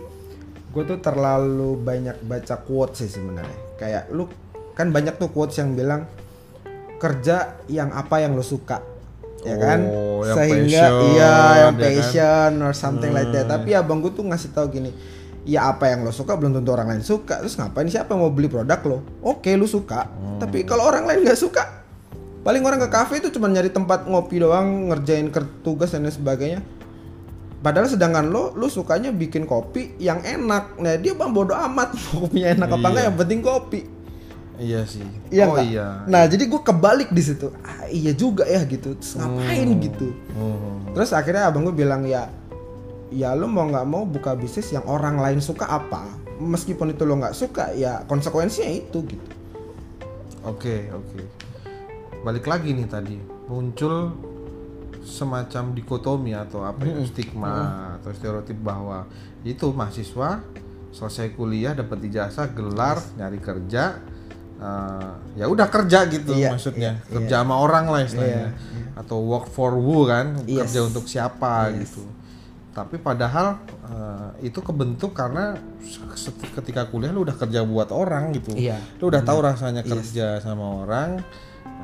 gue 0.72 0.84
tuh 0.88 0.98
terlalu 0.98 1.74
banyak 1.76 2.22
baca 2.22 2.56
quotes 2.60 3.02
sih 3.02 3.10
sebenarnya 3.12 3.58
kayak 3.76 4.10
lu 4.10 4.30
kan 4.74 4.90
banyak 4.90 5.18
tuh 5.18 5.30
quotes 5.30 5.58
yang 5.58 5.74
bilang 5.74 6.06
kerja 6.98 7.60
yang 7.66 7.92
apa 7.92 8.22
yang 8.22 8.34
lu 8.34 8.42
suka 8.42 8.80
ya 9.44 9.56
kan? 9.56 9.80
Oh, 9.86 10.24
yang 10.24 10.36
sehingga 10.40 10.84
passion, 10.84 10.94
iya 11.12 11.24
ya 11.24 11.54
yang 11.60 11.76
kan? 11.76 11.82
passion 11.84 12.52
or 12.60 12.74
something 12.74 13.12
like 13.12 13.30
that. 13.30 13.46
Tapi 13.46 13.70
abang 13.72 14.00
gue 14.00 14.12
tuh 14.12 14.24
ngasih 14.24 14.52
tahu 14.52 14.68
gini 14.72 14.92
ya 15.44 15.76
apa 15.76 15.92
yang 15.92 16.08
lo 16.08 16.16
suka 16.16 16.40
belum 16.40 16.56
tentu 16.56 16.72
orang 16.72 16.88
lain 16.96 17.04
suka. 17.04 17.44
Terus 17.44 17.60
ngapain 17.60 17.88
siapa 17.88 18.16
yang 18.16 18.24
mau 18.24 18.32
beli 18.32 18.48
produk 18.48 18.80
lo? 18.84 18.98
Oke 19.22 19.54
lu 19.54 19.68
suka. 19.68 20.08
Tapi 20.40 20.64
kalau 20.64 20.88
orang 20.88 21.04
lain 21.04 21.28
nggak 21.28 21.40
suka 21.40 21.84
paling 22.44 22.60
orang 22.60 22.76
ke 22.76 22.90
kafe 22.92 23.24
itu 23.24 23.32
cuma 23.32 23.48
nyari 23.48 23.72
tempat 23.72 24.04
ngopi 24.04 24.44
doang 24.44 24.92
ngerjain 24.92 25.32
tugas 25.64 25.92
dan 25.92 26.04
lain 26.04 26.12
sebagainya. 26.12 26.60
Padahal 27.64 27.88
sedangkan 27.88 28.28
lo, 28.28 28.52
lo 28.60 28.68
sukanya 28.68 29.16
bikin 29.16 29.48
kopi 29.48 29.96
yang 29.96 30.20
enak. 30.20 30.76
Nah 30.84 31.00
dia 31.00 31.16
bang 31.16 31.32
bodo 31.32 31.56
amat 31.56 31.96
kopinya 32.12 32.52
enak 32.52 32.68
apa 32.68 32.80
Iya. 32.80 32.88
enggak 32.92 33.04
yang 33.08 33.18
penting 33.20 33.40
kopi. 33.40 33.80
Iya 34.62 34.86
sih. 34.86 35.06
Iya 35.34 35.50
oh 35.50 35.58
nggak? 35.58 35.66
iya. 35.66 35.88
Nah 36.06 36.24
jadi 36.30 36.44
gue 36.46 36.62
kebalik 36.62 37.10
di 37.10 37.24
situ. 37.26 37.50
Ah, 37.66 37.90
iya 37.90 38.14
juga 38.14 38.46
ya 38.46 38.62
gitu. 38.70 38.94
Terus 38.98 39.18
ngapain 39.18 39.70
gitu. 39.82 40.14
Hmm. 40.38 40.94
Terus 40.94 41.10
akhirnya 41.14 41.50
abang 41.50 41.66
gue 41.66 41.76
bilang 41.76 42.06
ya, 42.06 42.30
ya 43.10 43.34
lo 43.34 43.50
mau 43.50 43.66
nggak 43.66 43.88
mau 43.90 44.06
buka 44.06 44.38
bisnis 44.38 44.70
yang 44.70 44.86
orang 44.86 45.18
lain 45.18 45.42
suka 45.42 45.66
apa. 45.66 46.06
Meskipun 46.38 46.94
itu 46.94 47.02
lo 47.06 47.18
nggak 47.18 47.34
suka 47.34 47.74
ya 47.74 48.06
konsekuensinya 48.06 48.70
itu 48.70 49.00
gitu. 49.10 49.30
Oke, 50.46 50.92
oke. 50.94 51.22
Balik 52.22 52.46
lagi 52.46 52.78
nih 52.78 52.88
tadi 52.88 53.18
muncul 53.50 54.14
semacam 55.04 55.76
dikotomi 55.76 56.32
atau 56.32 56.64
apa 56.64 56.88
ya, 56.88 56.96
stigma 57.04 58.00
atau 58.00 58.16
stereotip 58.16 58.56
bahwa 58.64 59.04
itu 59.44 59.68
mahasiswa 59.76 60.40
selesai 60.96 61.36
kuliah 61.36 61.76
dapat 61.76 62.08
ijazah 62.08 62.56
gelar 62.56 63.02
nyari 63.20 63.40
kerja 63.44 64.00
eh, 64.64 65.12
ya 65.36 65.46
udah 65.46 65.68
kerja 65.68 66.08
gitu 66.08 66.32
Iya, 66.32 66.50
maksudnya. 66.50 66.92
iya, 66.98 67.12
kerja 67.12 67.36
sama 67.42 67.56
orang 67.58 67.86
lah 67.86 68.02
istilahnya. 68.02 68.56
Atau 68.96 69.20
work 69.22 69.50
for 69.50 69.76
who 69.76 70.06
kan 70.06 70.40
Yes. 70.46 70.72
kerja 70.72 70.80
untuk 70.86 71.04
siapa 71.06 71.68
gitu. 71.76 72.08
Tapi 72.72 72.98
padahal 72.98 73.60
eh, 73.84 74.48
itu 74.48 74.60
kebentuk 74.60 75.12
karena 75.12 75.60
ketika 76.56 76.88
kuliah 76.88 77.12
lu 77.12 77.22
udah 77.22 77.36
kerja 77.36 77.62
buat 77.62 77.92
orang 77.92 78.32
gitu. 78.32 78.56
Iya. 78.56 78.80
lu 78.98 79.12
udah 79.12 79.22
tahu 79.22 79.40
rasanya 79.44 79.84
kerja 79.84 80.40
sama 80.40 80.82
orang 80.82 81.20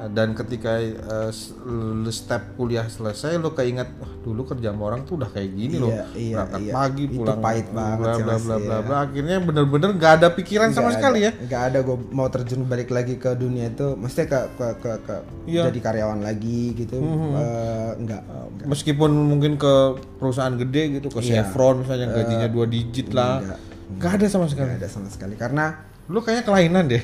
dan 0.08 0.32
ketika 0.32 0.80
eh, 0.80 1.32
lu 1.68 2.08
step 2.10 2.56
kuliah 2.56 2.86
selesai 2.86 3.36
lu 3.36 3.52
keinget 3.52 3.92
wah 3.96 4.08
dulu 4.20 4.46
kerja 4.46 4.72
sama 4.72 4.84
orang 4.86 5.02
tuh 5.04 5.18
udah 5.18 5.28
kayak 5.28 5.52
gini 5.52 5.76
loh 5.76 5.90
Iya, 5.90 6.06
iya, 6.14 6.34
berangkat 6.38 6.62
iya. 6.62 6.74
pagi 6.74 7.04
Itu 7.04 7.16
pulang 7.18 7.40
pahit 7.40 7.68
banget 7.70 7.98
bla 8.00 8.14
bla 8.16 8.36
bla 8.38 8.56
bla 8.58 8.58
iya. 8.58 8.78
bla 8.82 8.96
akhirnya 9.02 9.38
bener-bener 9.40 9.90
gak 9.94 10.14
ada 10.18 10.28
pikiran 10.30 10.70
sama 10.70 10.88
Nggak 10.88 10.98
sekali 10.98 11.20
ada. 11.20 11.28
ya 11.28 11.32
nggak 11.42 11.62
ada 11.66 11.80
gue 11.82 11.98
mau 12.10 12.28
terjun 12.28 12.62
balik 12.64 12.90
lagi 12.90 13.16
ke 13.16 13.30
dunia 13.34 13.66
itu 13.68 13.88
mesti 13.94 14.22
ke 14.24 14.40
ke 14.54 14.68
ke, 14.78 14.92
ke 15.04 15.16
Iya. 15.44 15.64
jadi 15.68 15.80
karyawan 15.82 16.20
lagi 16.20 16.62
gitu 16.74 16.96
Eh, 17.00 17.92
nggak 17.98 18.22
meskipun 18.64 19.10
mungkin 19.12 19.56
ke 19.56 19.74
perusahaan 20.16 20.54
gede 20.54 20.98
gitu 20.98 21.08
ke 21.10 21.20
Iya. 21.20 21.44
Chevron 21.44 21.82
misalnya 21.82 22.08
gajinya 22.14 22.48
dua 22.48 22.66
digit 22.66 23.12
lah 23.12 23.42
Nggak. 23.90 24.00
gak 24.00 24.12
ada 24.16 24.26
sama 24.30 24.46
sekali. 24.46 24.68
Nggak 24.70 24.80
ada 24.80 24.90
sama 24.90 25.08
sekali. 25.10 25.34
Karena 25.34 25.66
lu 26.10 26.20
kayaknya 26.22 26.44
kelainan 26.46 26.84
deh. 26.90 27.04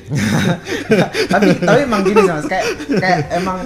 Tapi 1.34 1.62
tapi 1.62 1.80
emang 1.86 2.02
gini 2.02 2.26
sih 2.26 2.34
mas. 2.34 2.46
Kayak 2.46 2.66
kayak 2.90 3.20
emang 3.38 3.58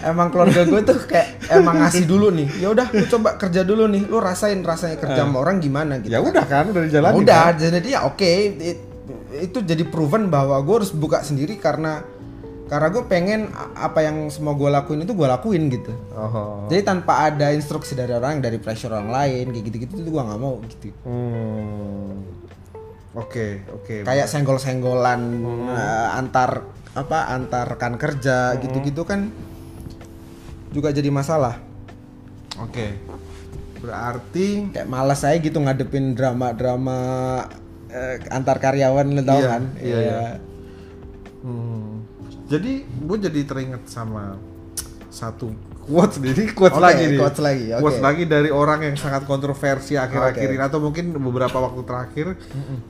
emang 0.00 0.26
keluarga 0.32 0.64
gue 0.64 0.80
tuh 0.80 0.96
kayak 1.04 1.44
emang 1.52 1.76
ngasih 1.80 2.04
dulu 2.08 2.32
nih. 2.32 2.48
Ya 2.56 2.68
udah 2.72 2.88
lu 2.88 3.04
coba 3.04 3.36
kerja 3.36 3.68
dulu 3.68 3.84
nih. 3.84 4.08
Lu 4.08 4.16
rasain 4.16 4.64
rasanya 4.64 4.96
kerja 4.96 5.28
sama 5.28 5.44
orang 5.44 5.60
gimana 5.60 6.00
gitu. 6.00 6.12
Ya 6.12 6.24
udah 6.24 6.44
kan 6.44 6.72
udah 6.72 6.82
dijalani 6.88 7.20
udah 7.20 7.44
kan? 7.52 7.60
jadi 7.60 7.88
ya 7.88 8.00
oke. 8.08 8.30
It- 8.60 8.86
itu 9.28 9.60
jadi 9.60 9.84
proven 9.84 10.32
bahwa 10.32 10.56
gue 10.64 10.74
harus 10.80 10.88
buka 10.88 11.20
sendiri 11.20 11.60
karena 11.60 12.00
karena 12.68 12.88
gue 12.88 13.04
pengen 13.08 13.48
apa 13.76 14.04
yang 14.04 14.28
semua 14.28 14.52
gue 14.52 14.68
lakuin 14.68 15.04
itu 15.04 15.12
gue 15.12 15.28
lakuin 15.28 15.68
gitu. 15.68 15.92
Oh 16.12 16.64
jadi 16.68 16.80
tanpa 16.84 17.28
ada 17.28 17.52
instruksi 17.52 17.92
dari 17.92 18.12
orang 18.12 18.40
dari 18.40 18.56
pressure 18.56 18.92
orang 18.92 19.08
lain 19.08 19.52
kayak 19.52 19.64
gitu-gitu 19.68 19.92
tuh 20.00 20.04
gue 20.04 20.22
nggak 20.24 20.40
mau 20.40 20.56
gitu. 20.64 20.92
Hmm. 21.04 22.24
Oke 23.18 23.46
oke 23.74 23.94
kayak 24.06 24.30
senggol-senggolan 24.30 25.20
eh, 25.68 26.08
antar 26.14 26.62
apa 26.94 27.18
antar 27.30 27.74
rekan 27.74 27.98
kerja 27.98 28.54
gitu-gitu 28.58 29.02
kan 29.02 29.30
juga 30.68 30.92
jadi 30.92 31.08
masalah. 31.08 31.56
Oke. 32.60 32.92
Berarti 33.78 34.68
kayak 34.74 34.84
malas 34.84 35.22
saya 35.22 35.38
gitu 35.38 35.62
ngadepin 35.62 36.12
drama-drama 36.12 36.98
eh, 37.88 38.20
antar 38.28 38.58
karyawan 38.58 39.16
lo 39.16 39.22
tau 39.24 39.38
Iya, 39.38 39.48
kan? 39.48 39.62
iya, 39.80 39.98
iya. 40.02 40.20
Hmm. 41.40 42.02
Jadi 42.50 42.84
gue 42.84 43.16
jadi 43.16 43.40
teringat 43.46 43.86
sama 43.86 44.36
satu 45.08 45.54
quotes 45.88 46.20
ini 46.20 46.52
quotes 46.52 46.76
Oke, 46.76 46.84
lagi 46.84 47.04
nih. 47.08 47.16
quotes 47.16 47.40
lagi, 47.40 47.64
oke. 47.72 47.80
Quotes 47.80 48.00
lagi 48.00 48.22
dari 48.24 48.50
orang 48.52 48.80
yang 48.84 48.94
sangat 48.94 49.24
kontroversi 49.24 49.96
akhir-akhir 49.96 50.44
ini 50.46 50.60
atau 50.60 50.78
mungkin 50.78 51.10
beberapa 51.12 51.56
waktu 51.56 51.80
terakhir 51.82 52.26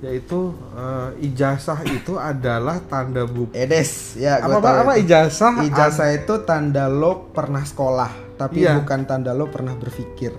yaitu 0.00 0.40
eh, 0.74 1.08
ijazah 1.24 1.80
itu 1.84 2.18
adalah 2.18 2.82
tanda 2.82 3.22
bukti. 3.22 3.54
Edes 3.54 4.14
ya 4.14 4.42
Apa 4.42 4.58
gua 4.58 4.58
apa, 4.58 4.70
apa 4.82 4.92
ijazah? 4.98 5.62
ijazah 5.62 6.08
itu 6.12 6.34
tanda 6.42 6.86
lo 6.86 7.30
pernah 7.30 7.62
sekolah 7.62 8.10
tapi 8.34 8.62
Iya. 8.62 8.78
bukan 8.78 9.00
tanda 9.04 9.30
lo 9.30 9.46
pernah 9.46 9.72
berpikir 9.72 10.34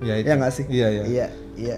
Ya, 0.00 0.16
itu. 0.16 0.26
ya 0.26 0.34
nggak 0.34 0.52
sih 0.52 0.64
Iya, 0.66 0.88
iya. 0.88 1.02
iya 1.04 1.26
iya 1.56 1.76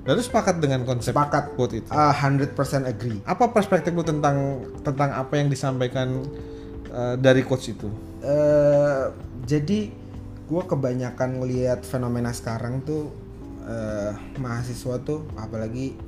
Lalu 0.00 0.20
sepakat 0.20 0.58
dengan 0.58 0.82
konsep 0.82 1.12
sepakat 1.12 1.52
quote 1.54 1.76
itu. 1.76 1.88
Ah, 1.88 2.10
100% 2.10 2.56
agree 2.82 3.20
Apa 3.22 3.48
perspektifmu 3.48 4.00
tentang 4.00 4.36
tentang 4.80 5.12
apa 5.12 5.36
yang 5.36 5.46
disampaikan 5.46 6.24
uh, 6.88 7.14
dari 7.14 7.44
coach 7.44 7.70
itu? 7.70 7.86
eh 8.20 9.04
jadi 9.50 9.90
gue 10.46 10.62
kebanyakan 10.62 11.42
ngelihat 11.42 11.82
fenomena 11.82 12.30
sekarang 12.30 12.86
tuh 12.86 13.10
eh, 13.66 14.14
mahasiswa 14.38 15.02
tuh 15.02 15.26
apalagi 15.34 15.98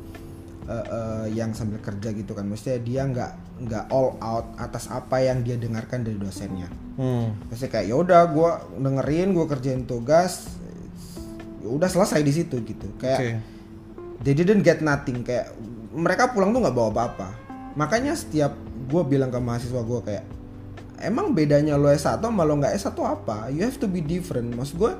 eh, 0.70 0.86
eh, 0.86 1.26
yang 1.34 1.50
sambil 1.50 1.82
kerja 1.82 2.14
gitu 2.14 2.38
kan. 2.38 2.46
Maksudnya 2.46 2.78
dia 2.78 3.02
nggak 3.02 3.32
nggak 3.66 3.84
all 3.90 4.14
out 4.22 4.54
atas 4.62 4.86
apa 4.90 5.18
yang 5.22 5.42
dia 5.42 5.58
dengarkan 5.58 6.06
dari 6.06 6.18
dosennya. 6.22 6.70
Hmm. 6.92 7.32
maksudnya 7.48 7.72
kayak 7.72 7.86
ya 7.88 7.96
udah 7.96 8.22
gue 8.28 8.50
dengerin 8.84 9.32
gue 9.32 9.46
kerjain 9.48 9.88
tugas 9.88 10.44
ya 11.64 11.72
udah 11.72 11.88
selesai 11.88 12.20
di 12.22 12.32
situ 12.34 12.62
gitu. 12.62 12.94
Kayak 13.00 13.18
Oke. 13.18 13.32
they 14.22 14.38
didn't 14.38 14.62
get 14.62 14.84
nothing. 14.84 15.26
Kayak 15.26 15.50
mereka 15.90 16.30
pulang 16.30 16.54
tuh 16.54 16.62
nggak 16.62 16.76
bawa 16.76 16.90
apa-apa. 16.94 17.28
Makanya 17.74 18.12
setiap 18.14 18.54
gue 18.86 19.02
bilang 19.08 19.32
ke 19.32 19.40
mahasiswa 19.40 19.82
gue 19.82 20.00
kayak 20.04 20.24
emang 21.02 21.34
bedanya 21.34 21.74
lo 21.74 21.90
S1 21.90 22.22
sama 22.22 22.46
lo 22.46 22.56
nggak 22.62 22.78
S1 22.78 22.94
apa? 23.02 23.50
You 23.50 23.66
have 23.66 23.76
to 23.82 23.90
be 23.90 24.00
different. 24.00 24.54
Maksud 24.54 24.78
gue 24.78 24.92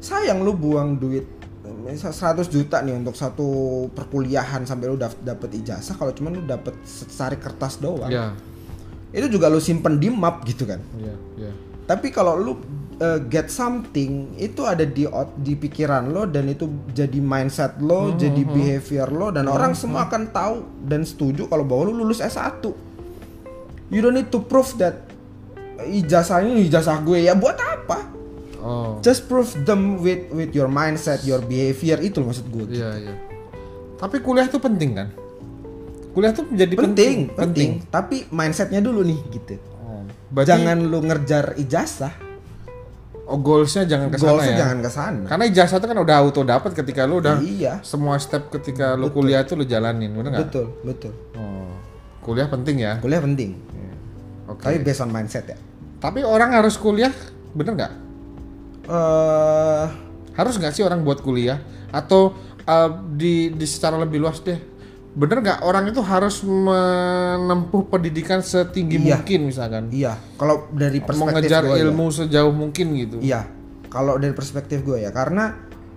sayang 0.00 0.40
lo 0.46 0.54
buang 0.54 0.96
duit 1.00 1.26
misal 1.84 2.12
100 2.12 2.48
juta 2.48 2.80
nih 2.84 2.96
untuk 2.96 3.16
satu 3.16 3.48
perkuliahan 3.92 4.68
sampai 4.68 4.88
lo 4.88 4.96
dap- 5.00 5.20
dapet 5.20 5.64
ijazah 5.64 5.96
kalau 5.96 6.12
cuma 6.12 6.28
lo 6.32 6.44
dapet 6.44 6.76
secari 6.84 7.40
kertas 7.40 7.80
doang 7.80 8.08
Ya, 8.12 8.36
itu 9.16 9.36
juga 9.36 9.48
lo 9.48 9.60
simpen 9.60 9.96
di 9.96 10.12
map 10.12 10.44
gitu 10.44 10.68
kan? 10.68 10.80
Ya, 11.00 11.16
ya. 11.40 11.52
tapi 11.88 12.12
kalau 12.12 12.36
lu 12.36 12.52
uh, 13.00 13.20
get 13.28 13.48
something 13.48 14.32
itu 14.36 14.64
ada 14.64 14.84
di 14.84 15.08
di 15.40 15.54
pikiran 15.56 16.12
lo 16.12 16.28
dan 16.28 16.52
itu 16.52 16.68
jadi 16.92 17.20
mindset 17.20 17.80
lo, 17.80 18.12
jadi 18.16 18.42
behavior 18.44 19.08
lo 19.08 19.28
dan 19.32 19.48
orang 19.48 19.72
semua 19.72 20.08
akan 20.08 20.32
tahu 20.32 20.56
dan 20.84 21.04
setuju 21.04 21.48
kalau 21.48 21.64
bahwa 21.64 21.92
lu 21.92 22.04
lulus 22.04 22.20
S1. 22.20 22.60
You 23.92 24.00
don't 24.00 24.16
need 24.16 24.32
to 24.32 24.40
prove 24.40 24.74
that 24.80 25.13
ijazah 25.82 26.38
ini 26.46 26.70
ijazah 26.70 27.02
gue 27.02 27.26
ya 27.26 27.34
buat 27.34 27.58
apa? 27.58 27.98
Oh. 28.64 28.96
Just 29.04 29.28
prove 29.28 29.52
them 29.68 30.00
with 30.00 30.32
with 30.32 30.56
your 30.56 30.70
mindset, 30.70 31.20
your 31.28 31.44
behavior 31.44 32.00
itu 32.00 32.22
loh 32.22 32.32
maksud 32.32 32.46
gue. 32.48 32.64
Iya, 32.72 32.90
iya. 32.96 33.14
Tapi 34.00 34.24
kuliah 34.24 34.48
tuh 34.48 34.62
penting 34.62 34.96
kan? 34.96 35.08
Kuliah 36.14 36.30
tuh 36.30 36.46
menjadi 36.46 36.74
Penting, 36.78 37.16
penting, 37.34 37.70
Tapi 37.90 38.30
mindsetnya 38.30 38.78
dulu 38.78 39.02
nih 39.02 39.18
gitu. 39.34 39.58
Oh. 39.82 40.06
Berarti 40.30 40.48
Jangan 40.54 40.78
lu 40.86 40.98
ngejar 41.02 41.58
ijazah, 41.58 42.14
oh, 43.26 43.38
goalsnya 43.42 43.82
jangan 43.84 44.08
ke 44.14 44.16
sana 44.16 44.30
goalsnya 44.30 44.54
ya. 44.54 44.58
jangan 44.62 44.78
ke 44.78 44.90
sana. 44.90 45.24
Karena 45.26 45.44
ijazah 45.50 45.76
itu 45.82 45.86
kan 45.90 45.98
udah 45.98 46.16
auto 46.22 46.40
dapat 46.46 46.70
ketika 46.72 47.02
lu 47.04 47.18
udah 47.18 47.42
Iya, 47.42 47.82
semua 47.82 48.16
step 48.22 48.48
ketika 48.48 48.94
lu 48.94 49.10
kuliah 49.10 49.42
tuh 49.42 49.58
lu 49.60 49.64
jalanin, 49.66 50.14
bener 50.14 50.30
nggak? 50.38 50.42
betul, 50.48 50.66
betul. 50.86 51.12
Oh. 51.34 51.74
Kuliah 52.24 52.48
penting 52.48 52.80
ya. 52.80 52.96
Kuliah 53.02 53.20
penting. 53.20 53.58
Oke. 54.54 54.62
Tapi 54.62 54.76
based 54.80 55.02
on 55.02 55.10
mindset 55.10 55.44
ya. 55.44 55.58
Tapi 55.98 56.22
orang 56.22 56.54
harus 56.54 56.78
kuliah, 56.78 57.10
bener 57.52 57.74
nggak? 57.74 57.92
eh 58.84 59.86
Harus 60.34 60.58
nggak 60.58 60.74
sih 60.74 60.82
orang 60.82 61.02
buat 61.02 61.22
kuliah? 61.22 61.62
Atau 61.90 62.34
uh, 62.64 62.90
di 63.14 63.50
di 63.50 63.66
secara 63.66 63.94
lebih 63.96 64.18
luas 64.18 64.42
deh, 64.42 64.58
bener 65.14 65.38
nggak 65.40 65.62
orang 65.62 65.86
itu 65.86 66.02
harus 66.02 66.42
menempuh 66.42 67.86
pendidikan 67.86 68.42
setinggi 68.42 68.98
Iya. 68.98 69.22
mungkin 69.22 69.40
misalkan? 69.46 69.84
iya, 69.94 70.18
kalau 70.34 70.66
dari 70.74 70.98
perspektif 70.98 71.34
ngejar 71.38 71.62
gue 71.64 71.78
ya. 71.78 71.84
ilmu 71.86 72.06
sejauh 72.10 72.50
mungkin 72.50 72.86
gitu. 72.98 73.16
Iya, 73.22 73.46
kalau 73.86 74.18
dari 74.18 74.34
perspektif 74.34 74.82
gue 74.82 75.06
ya, 75.06 75.14
karena 75.14 75.54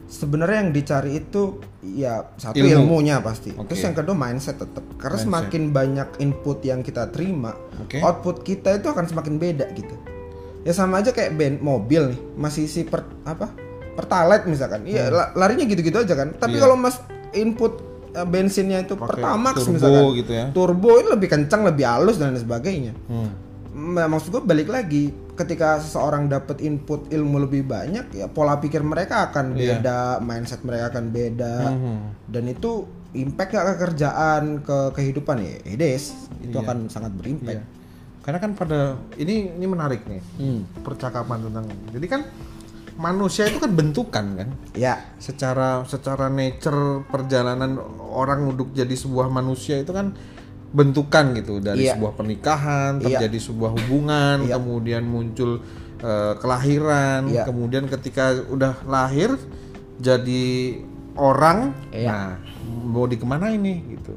sebenarnya 0.07 0.57
yang 0.61 0.71
dicari 0.71 1.11
itu 1.17 1.59
ya 1.83 2.23
satu 2.33 2.55
Ilmu. 2.55 2.71
ilmunya 2.73 3.19
pasti. 3.19 3.51
Oke. 3.53 3.69
Terus 3.69 3.81
yang 3.83 3.93
kedua 3.93 4.15
mindset 4.15 4.55
tetap. 4.55 4.83
Karena 4.95 5.13
Mindset. 5.13 5.27
semakin 5.27 5.63
banyak 5.69 6.09
input 6.17 6.57
yang 6.61 6.79
kita 6.79 7.07
terima, 7.07 7.51
Oke. 7.77 7.99
output 7.99 8.41
kita 8.41 8.73
itu 8.73 8.87
akan 8.87 9.05
semakin 9.05 9.35
beda 9.35 9.67
gitu. 9.71 9.93
Ya 10.63 10.71
sama 10.71 10.99
aja 10.99 11.11
kayak 11.11 11.33
band 11.33 11.57
mobil 11.59 12.11
nih, 12.11 12.19
masih 12.33 12.65
si 12.65 12.83
per, 12.83 13.03
apa? 13.23 13.51
Pertalite 13.93 14.45
misalkan. 14.45 14.83
Iya, 14.83 15.07
la- 15.07 15.31
larinya 15.33 15.63
gitu-gitu 15.63 15.97
aja 15.97 16.13
kan. 16.13 16.31
Tapi 16.31 16.49
Hmm. 16.49 16.53
Iya. 16.53 16.61
kalau 16.61 16.75
Mas 16.75 16.97
input 17.31 17.73
eh, 18.09 18.23
bensinnya 18.23 18.81
itu 18.81 18.93
Pakai 18.93 19.19
Pertamax 19.19 19.55
turbo 19.59 19.71
misalkan. 19.73 20.03
gitu 20.17 20.31
ya. 20.33 20.45
Turbo 20.49 20.89
itu 20.95 21.09
lebih 21.09 21.29
kencang, 21.29 21.61
lebih 21.63 21.83
halus 21.83 22.15
dan 22.15 22.31
lain 22.31 22.39
sebagainya. 22.39 22.93
Hmm. 23.05 23.29
Nah, 23.93 24.07
maksud 24.07 24.29
gue 24.29 24.41
balik 24.41 24.67
lagi 24.67 25.13
ketika 25.37 25.77
seseorang 25.77 26.25
dapat 26.25 26.59
input 26.59 27.07
ilmu 27.07 27.37
lebih 27.39 27.63
banyak 27.63 28.09
ya 28.11 28.25
pola 28.27 28.57
pikir 28.57 28.81
mereka 28.81 29.29
akan 29.29 29.53
Iya. 29.53 29.77
beda 29.77 29.97
mindset 30.19 30.61
mereka 30.61 30.89
akan 30.89 31.05
beda 31.09 31.55
Mhm. 31.69 31.95
dan 32.27 32.43
itu 32.45 32.71
impact 33.13 33.49
gak 33.51 33.65
ke 33.65 33.75
kerjaan 33.79 34.43
ke 34.59 34.77
kehidupan 34.91 35.37
ya 35.39 35.53
it 35.63 35.79
is 35.79 36.11
itu 36.39 36.51
Iya. 36.51 36.65
akan 36.65 36.77
sangat 36.87 37.13
berimpact 37.13 37.61
Iya. 37.61 37.75
Karena 38.19 38.43
kan 38.43 38.51
pada 38.53 38.79
ini 39.15 39.55
ini 39.55 39.63
menarik 39.63 40.03
nih 40.03 40.19
Hmm. 40.35 40.67
percakapan 40.83 41.47
tentang. 41.47 41.63
Jadi 41.87 42.07
kan 42.09 42.21
manusia 42.95 43.45
itu 43.45 43.55
kan 43.55 43.71
bentukan 43.71 44.25
kan. 44.35 44.49
ya 44.73 44.99
Secara 45.15 45.85
secara 45.85 46.27
nature 46.27 47.05
perjalanan 47.05 47.79
orang 48.01 48.49
untuk 48.49 48.73
jadi 48.73 48.91
sebuah 48.91 49.29
manusia 49.29 49.77
itu 49.77 49.93
kan 49.93 50.11
bentukan 50.67 51.31
gitu 51.33 51.63
dari 51.63 51.87
Iya. 51.87 51.95
sebuah 51.95 52.13
pernikahan 52.13 52.99
Iya. 52.99 53.23
terjadi 53.23 53.37
sebuah 53.39 53.71
hubungan 53.73 54.43
Iya. 54.43 54.55
kemudian 54.59 55.03
muncul 55.07 55.63
eh, 55.97 56.33
kelahiran 56.37 57.25
Iya. 57.25 57.41
kemudian 57.47 57.89
ketika 57.89 58.29
udah 58.47 58.85
lahir 58.85 59.33
jadi 59.97 60.77
orang 61.17 61.73
Iya. 61.89 62.07
nah 62.11 62.29
mau 62.85 63.09
dikemana 63.09 63.49
ini 63.49 63.97
gitu 63.97 64.13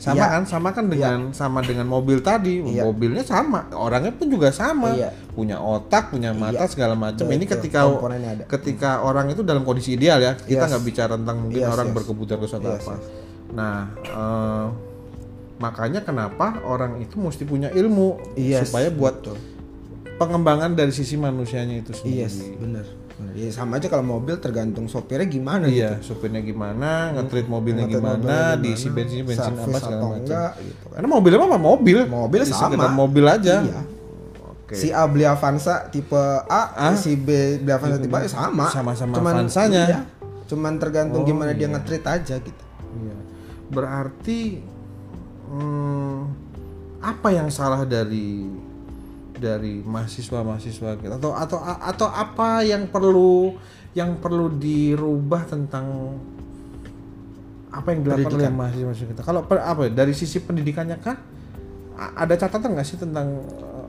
sama 0.00 0.16
Iya. 0.16 0.26
kan 0.32 0.42
sama 0.48 0.68
kan 0.72 0.88
dengan 0.88 1.28
sama 1.36 1.60
dengan 1.60 1.84
mobil 1.84 2.24
tadi 2.24 2.64
Iya. 2.64 2.88
mobilnya 2.88 3.20
sama 3.20 3.68
orangnya 3.76 4.16
pun 4.16 4.32
juga 4.32 4.48
sama 4.48 4.96
Iya. 4.96 5.12
punya 5.36 5.60
otak 5.60 6.08
punya 6.08 6.32
mata 6.32 6.64
segala 6.64 6.96
macam 6.96 7.28
ini 7.28 7.44
ketika 7.44 7.84
ada. 7.84 8.44
ketika 8.48 9.04
orang 9.04 9.28
itu 9.28 9.44
dalam 9.44 9.60
kondisi 9.60 10.00
ideal 10.00 10.24
ya 10.24 10.32
kita 10.40 10.64
Yes. 10.64 10.70
nggak 10.72 10.84
bicara 10.88 11.12
tentang 11.20 11.36
mungkin 11.44 11.60
Yes, 11.60 11.68
orang 11.68 11.92
yes. 11.92 11.96
berkebutuhan 12.00 12.38
khusus 12.40 12.56
Yes, 12.56 12.64
apa 12.64 12.94
yes. 12.96 13.06
nah 13.52 13.78
eh, 14.08 14.66
makanya 15.60 16.00
kenapa 16.00 16.58
orang 16.62 16.98
itu 16.98 17.14
mesti 17.14 17.44
punya 17.44 17.68
ilmu 17.70 18.16
Yes, 18.32 18.66
supaya 18.66 18.88
buat 18.88 19.20
betul. 19.20 19.36
pengembangan 20.16 20.72
dari 20.72 20.90
sisi 20.90 21.14
manusianya 21.14 21.80
itu 21.80 21.92
sendiri 21.92 22.16
yes 22.18 22.34
bener 22.56 22.84
bener. 23.14 23.32
ya 23.36 23.48
sama 23.50 23.76
aja 23.76 23.86
kalau 23.86 24.00
mobil 24.02 24.36
tergantung 24.36 24.84
sopirnya 24.86 25.24
gimana 25.24 25.68
Iya, 25.68 26.00
supirnya 26.00 26.40
gimana, 26.40 27.12
nge-treat 27.12 27.44
mobilnya 27.46 27.84
Nge-treat 27.84 28.00
gimana, 28.00 28.16
mobilnya 28.16 28.56
diisi 28.56 28.88
gimana, 28.88 28.96
bensin 28.96 29.20
bensin 29.22 29.52
apa 29.54 29.78
segala 29.78 30.00
macam. 30.00 30.16
enggak, 30.18 30.50
gitu 30.58 30.80
kan. 30.82 30.94
Karena 30.96 31.08
mobil 31.10 31.30
apa? 31.34 31.58
Mobil. 31.60 31.98
Mobil 32.08 32.40
Ya, 32.40 32.46
sama. 32.50 32.84
mobil 32.90 33.24
aja. 33.26 33.56
Iya. 33.60 33.80
Oke. 34.64 34.72
si 34.72 34.88
A 34.88 35.04
beli 35.04 35.26
Avanza 35.26 35.84
tipe 35.86 36.16
A, 36.46 36.62
Ah? 36.72 36.96
si 36.96 37.12
B 37.14 37.28
beli 37.58 37.68
Avanza 37.68 37.98
tipe 37.98 38.14
A 38.14 38.20
ya 38.22 38.30
sama. 38.30 38.64
Sama-sama 38.66 39.12
Cuman- 39.12 39.36
Avanzanya. 39.36 39.84
iya. 39.84 40.00
Cuman 40.46 40.80
tergantung 40.80 41.20
Oh, 41.20 41.28
gimana 41.28 41.52
dia 41.52 41.66
iya. 41.66 41.76
nge-treat 41.76 42.04
aja 42.06 42.34
gitu. 42.38 42.64
Iya. 42.96 43.16
Berarti 43.68 44.38
hmm, 45.50 46.18
apa 47.02 47.28
yang 47.34 47.50
salah 47.50 47.82
dari 47.82 48.46
dari 49.40 49.80
mahasiswa-mahasiswa 49.82 51.00
kita? 51.00 51.16
Atau 51.16 51.32
atau 51.32 51.58
atau 51.64 52.08
apa 52.08 52.62
yang 52.62 52.86
perlu 52.86 53.56
yang 53.96 54.20
perlu 54.20 54.52
dirubah 54.54 55.48
tentang 55.48 56.14
apa 57.70 57.88
yang 57.94 58.00
dilakukan 58.02 58.36
oleh 58.36 58.50
mahasiswa 58.52 59.06
kita? 59.10 59.22
Kalau 59.24 59.42
per- 59.46 59.64
apa 59.64 59.88
ya, 59.88 60.04
dari 60.04 60.14
sisi 60.14 60.38
pendidikannya 60.42 60.96
kah? 61.00 61.16
A- 61.96 62.14
Ada 62.26 62.46
catatan 62.46 62.76
nggak 62.76 62.86
sih 62.86 62.98
tentang 63.00 63.28
eh, 63.48 63.88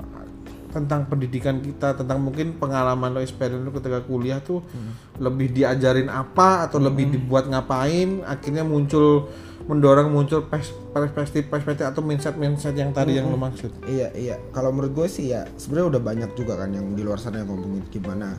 tentang 0.72 1.04
pendidikan 1.10 1.60
kita? 1.60 2.00
Tentang 2.00 2.22
mungkin 2.22 2.56
pengalaman 2.56 3.12
lo 3.12 3.20
experience 3.20 3.60
lo 3.60 3.76
ketika 3.76 4.00
kuliah 4.08 4.40
tuh 4.40 4.64
lebih 5.20 5.52
diajarin 5.52 6.08
apa 6.08 6.64
atau 6.70 6.80
lebih 6.80 7.12
dibuat 7.12 7.50
ngapain? 7.52 8.24
Akhirnya 8.24 8.64
muncul 8.64 9.28
mendorong 9.66 10.10
muncul 10.10 10.46
pers- 10.46 10.74
perspektif 10.92 11.48
perspektif 11.48 11.86
atau 11.86 12.02
mindset 12.02 12.36
mindset 12.36 12.74
yang 12.74 12.92
tadi 12.92 13.18
yang 13.18 13.30
lo 13.30 13.38
maksud 13.38 13.72
Iya 13.86 14.10
iya. 14.14 14.36
Kalau 14.52 14.74
menurut 14.74 14.94
gue 14.94 15.08
sih 15.08 15.32
ya 15.32 15.46
sebenarnya 15.58 15.98
udah 15.98 16.02
banyak 16.02 16.32
juga 16.34 16.58
kan 16.58 16.74
yang 16.74 16.94
di 16.94 17.02
luar 17.06 17.22
sana 17.22 17.42
yang 17.42 17.50
ngomongin 17.50 17.86
gimana 17.90 18.36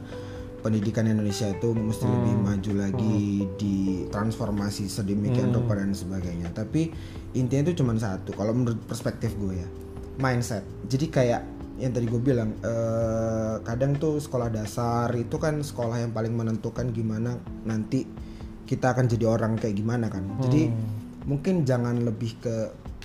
pendidikan 0.62 1.10
Indonesia 1.10 1.50
itu 1.50 1.74
mesti 1.74 2.06
lebih 2.06 2.34
maju 2.38 2.72
lagi 2.78 3.18
di 3.58 3.76
transformasi 4.08 4.86
sedemikian 4.86 5.50
rupa 5.50 5.74
dan 5.74 5.90
sebagainya. 5.90 6.54
Tapi 6.54 6.86
intinya 7.34 7.66
itu 7.66 7.82
cuma 7.82 7.98
satu. 7.98 8.30
Kalau 8.30 8.54
menurut 8.54 8.78
perspektif 8.86 9.34
gue 9.42 9.58
ya 9.58 9.68
mindset. 10.18 10.62
Jadi 10.86 11.06
kayak 11.10 11.42
yang 11.80 11.90
tadi 11.90 12.06
gue 12.06 12.20
bilang 12.20 12.54
eh, 12.62 13.56
kadang 13.64 13.98
tuh 13.98 14.22
sekolah 14.22 14.54
dasar 14.54 15.10
itu 15.18 15.34
kan 15.40 15.58
sekolah 15.64 15.98
yang 15.98 16.14
paling 16.14 16.30
menentukan 16.30 16.94
gimana 16.94 17.34
nanti 17.66 18.06
kita 18.62 18.94
akan 18.94 19.10
jadi 19.10 19.26
orang 19.26 19.58
kayak 19.58 19.74
gimana 19.74 20.06
kan. 20.06 20.22
Jadi 20.46 20.70
mungkin 21.26 21.62
jangan 21.62 22.02
lebih 22.02 22.38
ke 22.42 22.56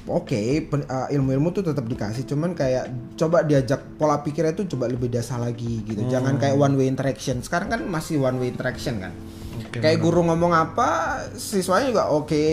oke 0.08 0.72
pen- 0.72 0.88
uh, 0.88 1.12
ilmu-ilmu 1.12 1.52
tuh 1.52 1.64
tetap 1.68 1.84
dikasih 1.86 2.24
cuman 2.24 2.56
kayak 2.56 2.90
coba 3.20 3.44
diajak 3.44 4.00
pola 4.00 4.24
pikirnya 4.24 4.56
tuh 4.56 4.66
coba 4.72 4.88
lebih 4.88 5.12
dasar 5.12 5.44
lagi 5.44 5.84
gitu. 5.84 6.08
Jangan 6.08 6.40
kayak 6.40 6.56
one 6.56 6.76
way 6.80 6.88
interaction. 6.88 7.44
Sekarang 7.44 7.68
kan 7.70 7.82
masih 7.86 8.18
one 8.18 8.40
way 8.40 8.50
interaction 8.50 9.04
kan. 9.04 9.14
Kayak 9.68 10.00
guru 10.00 10.26
ngomong 10.26 10.54
apa 10.56 11.22
siswanya 11.36 11.92
juga 11.92 12.04
oke 12.10 12.46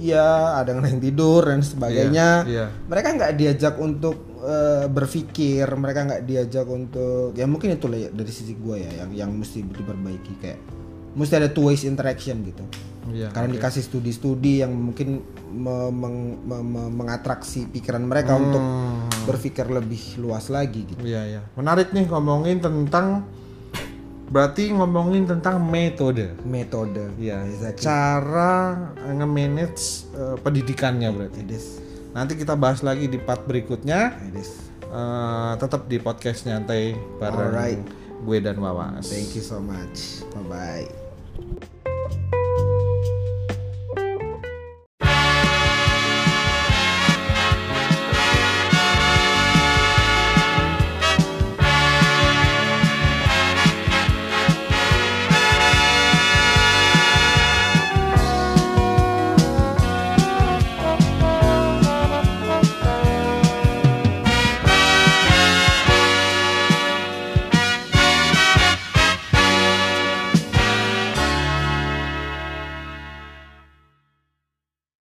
ya 0.00 0.58
ada 0.58 0.74
yang 0.74 0.98
tidur 0.98 1.44
dan 1.44 1.60
sebagainya. 1.60 2.48
Iya, 2.48 2.50
iya. 2.50 2.66
mereka 2.88 3.08
nggak 3.14 3.32
diajak 3.36 3.74
untuk 3.78 4.16
eh, 4.42 4.86
berpikir 4.88 5.66
mereka 5.76 6.08
nggak 6.08 6.22
diajak 6.24 6.66
untuk 6.66 7.36
ya 7.36 7.46
mungkin 7.46 7.76
itu 7.78 7.86
ya, 7.92 8.08
dari 8.10 8.32
sisi 8.32 8.56
gue 8.56 8.76
ya 8.80 8.90
yang 9.04 9.10
yang 9.12 9.30
mesti 9.30 9.60
diperbaiki 9.62 10.32
kayak 10.40 10.60
mesti 11.14 11.34
ada 11.34 11.48
two 11.48 11.66
ways 11.66 11.82
interaction 11.82 12.42
gitu 12.42 12.62
Iya. 13.04 13.28
karena 13.30 13.52
dikasih 13.52 13.84
studi-studi 13.84 14.60
yang 14.60 14.72
mungkin 14.72 15.20
me- 15.50 15.92
meng- 15.92 16.40
me- 16.40 16.64
me- 16.64 16.88
mengatraksi 16.90 17.68
pikiran 17.68 18.00
mereka 18.00 18.34
untuk 18.34 18.58
Hmm. 18.58 19.06
berpikir 19.24 19.68
lebih 19.68 20.18
luas 20.18 20.48
lagi 20.48 20.82
gitu 20.84 21.04
Iya 21.04 21.22
ya. 21.28 21.40
Menarik 21.54 21.92
nih 21.92 22.08
ngomongin 22.08 22.58
tentang 22.58 23.28
berarti 24.24 24.72
ngomongin 24.72 25.28
tentang 25.28 25.60
metode. 25.60 26.32
metode 26.42 27.12
Iya. 27.16 27.44
exactly 27.44 27.84
Cara 27.84 28.54
nge-manage 29.04 29.84
eh, 30.10 30.36
pendidikannya 30.40 31.12
berarti. 31.12 31.40
Nanti 32.10 32.32
kita 32.34 32.56
bahas 32.56 32.80
lagi 32.80 33.06
di 33.06 33.18
part 33.18 33.44
berikutnya. 33.44 34.16
Eh, 34.94 35.52
tetap 35.58 35.90
di 35.90 35.98
podcast 35.98 36.46
nyantai 36.46 36.94
bareng 37.18 37.50
Alright. 37.50 37.82
gue 38.22 38.38
dan 38.38 38.56
Wawas. 38.56 39.10
thank 39.10 39.34
you 39.34 39.42
so 39.42 39.58
much 39.58 40.22
bye 40.46 41.03
bye 41.36 41.73